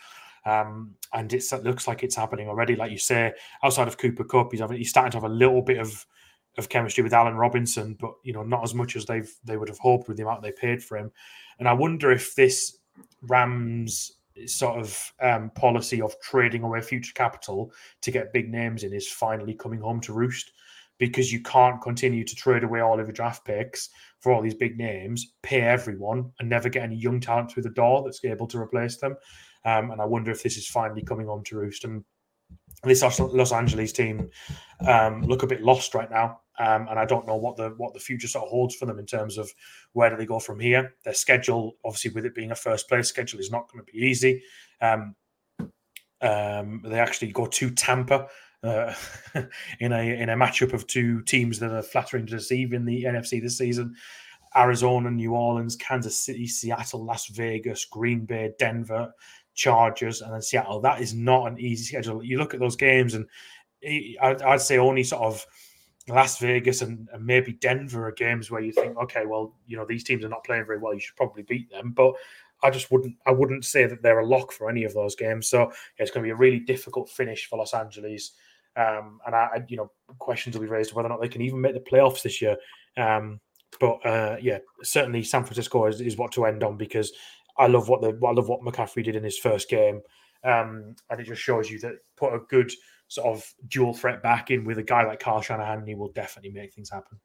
[0.45, 2.77] Um, and it looks like it's happening already.
[2.77, 5.63] Like you say, outside of Cooper Kupp, he's having, he's starting to have a little
[5.63, 6.07] bit of
[6.59, 9.69] of chemistry with Allen Robinson, but you know, not as much as they've they would
[9.69, 11.11] have hoped with the amount they paid for him.
[11.59, 12.79] And I wonder if this
[13.23, 18.93] Rams sort of um, policy of trading away future capital to get big names in
[18.93, 20.53] is finally coming home to roost
[21.03, 23.89] because you can't continue to trade away all of your draft picks
[24.21, 27.71] for all these big names, pay everyone, and never get any young talent through the
[27.71, 29.17] door that's able to replace them.
[29.65, 31.83] Um, and I wonder if this is finally coming on to roost.
[31.83, 32.05] And
[32.85, 34.31] this Los Angeles team
[34.87, 37.95] um, look a bit lost right now, um, and I don't know what the what
[37.95, 39.51] the future sort of holds for them in terms of
[39.95, 40.95] where do they go from here.
[41.05, 43.99] Their schedule, obviously, with it being a first place schedule, is not going to be
[43.99, 44.41] easy.
[44.81, 45.17] Um,
[46.21, 48.29] um, they actually go to Tampa
[48.63, 48.95] uh,
[49.81, 53.05] in a in a matchup of two teams that are flattering to deceive in the
[53.05, 53.95] NFC this season.
[54.55, 59.11] Arizona, New Orleans, Kansas City, Seattle, Las Vegas, Green Bay, Denver,
[59.55, 60.81] Chargers, and then Seattle.
[60.81, 62.23] That is not an easy schedule.
[62.23, 63.27] You look at those games, and
[64.21, 65.47] I'd say only sort of
[66.09, 70.05] Las Vegas and, maybe Denver are games where you think, okay, well, you know, these
[70.05, 70.95] teams are not playing very well.
[70.95, 71.93] You should probably beat them.
[71.93, 72.15] But
[72.63, 75.49] I just wouldn't I wouldn't say that they're a lock for any of those games.
[75.49, 78.33] So yeah, it's going to be a really difficult finish for Los Angeles.
[78.77, 81.43] Um, and I, I, you know, questions will be raised whether or not they can
[81.43, 82.57] even make the playoffs this year.
[82.97, 83.41] Um,
[83.81, 87.13] but uh, yeah, certainly San Francisco is, is, what to end on because
[87.59, 90.01] I love what the I love what McCaffrey did in his first game,
[90.45, 92.71] um, and it just shows you that put a good
[93.09, 96.51] sort of dual threat back in with a guy like Kyle Shanahan, he will definitely
[96.51, 97.19] make things happen.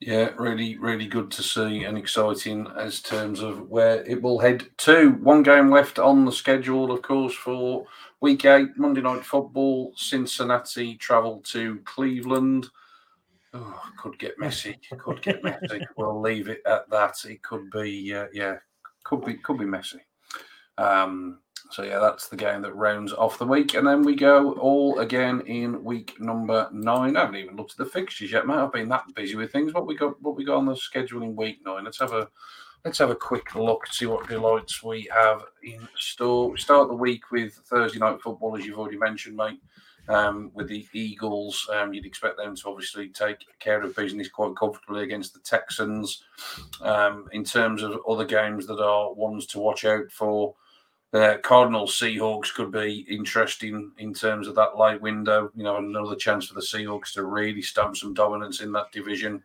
[0.00, 4.64] Yeah, really, really good to see and exciting as terms of where it will head
[4.78, 5.10] to.
[5.22, 7.84] One game left on the schedule, of course, for
[8.20, 9.92] week eight, Monday night football.
[9.96, 12.68] Cincinnati travel to Cleveland.
[13.52, 14.78] Oh, could get messy.
[14.98, 15.84] Could get messy.
[15.96, 17.16] we'll leave it at that.
[17.24, 18.58] It could be, uh, yeah,
[19.02, 20.00] could be, could be messy.
[20.76, 24.52] Um, so yeah, that's the game that rounds off the week, and then we go
[24.52, 27.16] all again in week number nine.
[27.16, 28.56] I haven't even looked at the fixtures yet, mate.
[28.56, 29.74] I've been that busy with things.
[29.74, 30.20] What we got?
[30.22, 31.84] What we got on the schedule in week nine?
[31.84, 32.28] Let's have a
[32.84, 36.50] let's have a quick look to see what delights we have in store.
[36.50, 39.60] We start the week with Thursday night football, as you've already mentioned, mate.
[40.08, 44.56] Um, with the Eagles, um, you'd expect them to obviously take care of business quite
[44.56, 46.24] comfortably against the Texans.
[46.80, 50.54] Um, in terms of other games that are ones to watch out for,
[51.14, 55.50] uh, Cardinals Seahawks could be interesting in terms of that late window.
[55.54, 59.42] You know, another chance for the Seahawks to really stamp some dominance in that division.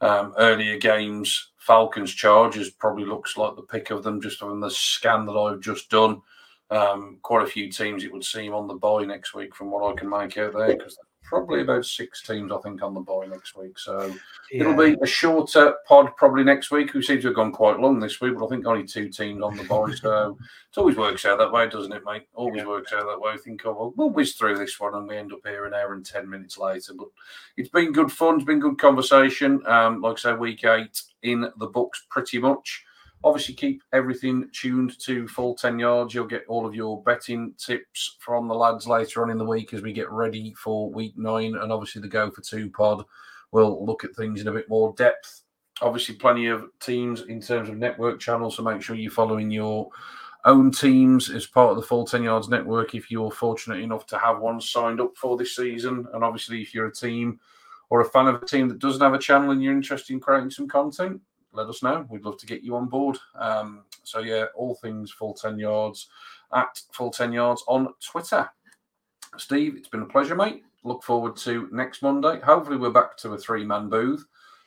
[0.00, 4.70] Um, earlier games, Falcons Chargers probably looks like the pick of them just from the
[4.70, 6.22] scan that I've just done.
[6.70, 9.88] Um, quite a few teams it would seem on the bye next week from what
[9.88, 13.26] I can make out there because probably about six teams, I think, on the bye
[13.26, 13.78] next week.
[13.78, 14.14] So
[14.50, 14.60] yeah.
[14.60, 16.94] it'll be a shorter pod probably next week.
[16.94, 19.42] We seem to have gone quite long this week, but I think only two teams
[19.42, 19.92] on the bye.
[19.94, 22.28] so it always works out that way, doesn't it, mate?
[22.34, 22.68] Always yeah.
[22.68, 23.32] works out that way.
[23.32, 25.74] I think, oh, well, we'll whiz through this one and we end up here an
[25.74, 26.94] hour and 10 minutes later.
[26.96, 27.08] But
[27.56, 28.36] it's been good fun.
[28.36, 29.60] It's been good conversation.
[29.66, 32.84] Um, like I say, week eight in the books pretty much.
[33.24, 36.14] Obviously, keep everything tuned to full 10 yards.
[36.14, 39.74] You'll get all of your betting tips from the lads later on in the week
[39.74, 41.56] as we get ready for week nine.
[41.56, 43.04] And obviously, the Go for Two pod
[43.50, 45.42] will look at things in a bit more depth.
[45.82, 48.56] Obviously, plenty of teams in terms of network channels.
[48.56, 49.88] So make sure you're following your
[50.44, 54.18] own teams as part of the full 10 yards network if you're fortunate enough to
[54.18, 56.06] have one signed up for this season.
[56.14, 57.40] And obviously, if you're a team
[57.90, 60.20] or a fan of a team that doesn't have a channel and you're interested in
[60.20, 61.20] creating some content,
[61.56, 62.06] let us know.
[62.08, 63.18] We'd love to get you on board.
[63.34, 66.08] Um, so yeah, all things full 10 yards
[66.54, 68.48] at full 10 yards on Twitter.
[69.36, 70.64] Steve, it's been a pleasure, mate.
[70.84, 72.40] Look forward to next Monday.
[72.40, 74.24] Hopefully, we're back to a three man booth.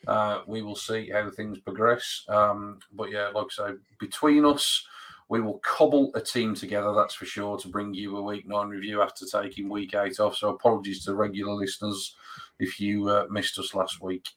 [0.07, 2.25] Uh, we will see how things progress.
[2.27, 4.85] Um, but yeah, like I say, between us,
[5.29, 8.67] we will cobble a team together, that's for sure, to bring you a week nine
[8.67, 10.35] review after taking week eight off.
[10.35, 12.15] So apologies to regular listeners
[12.59, 14.27] if you uh, missed us last week.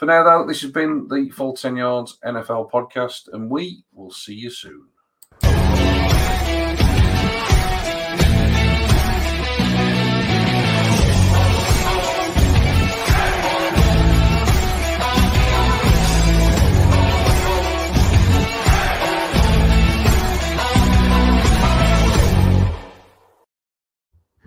[0.00, 4.10] For now, though, this has been the Full 10 Yards NFL podcast, and we will
[4.10, 4.89] see you soon.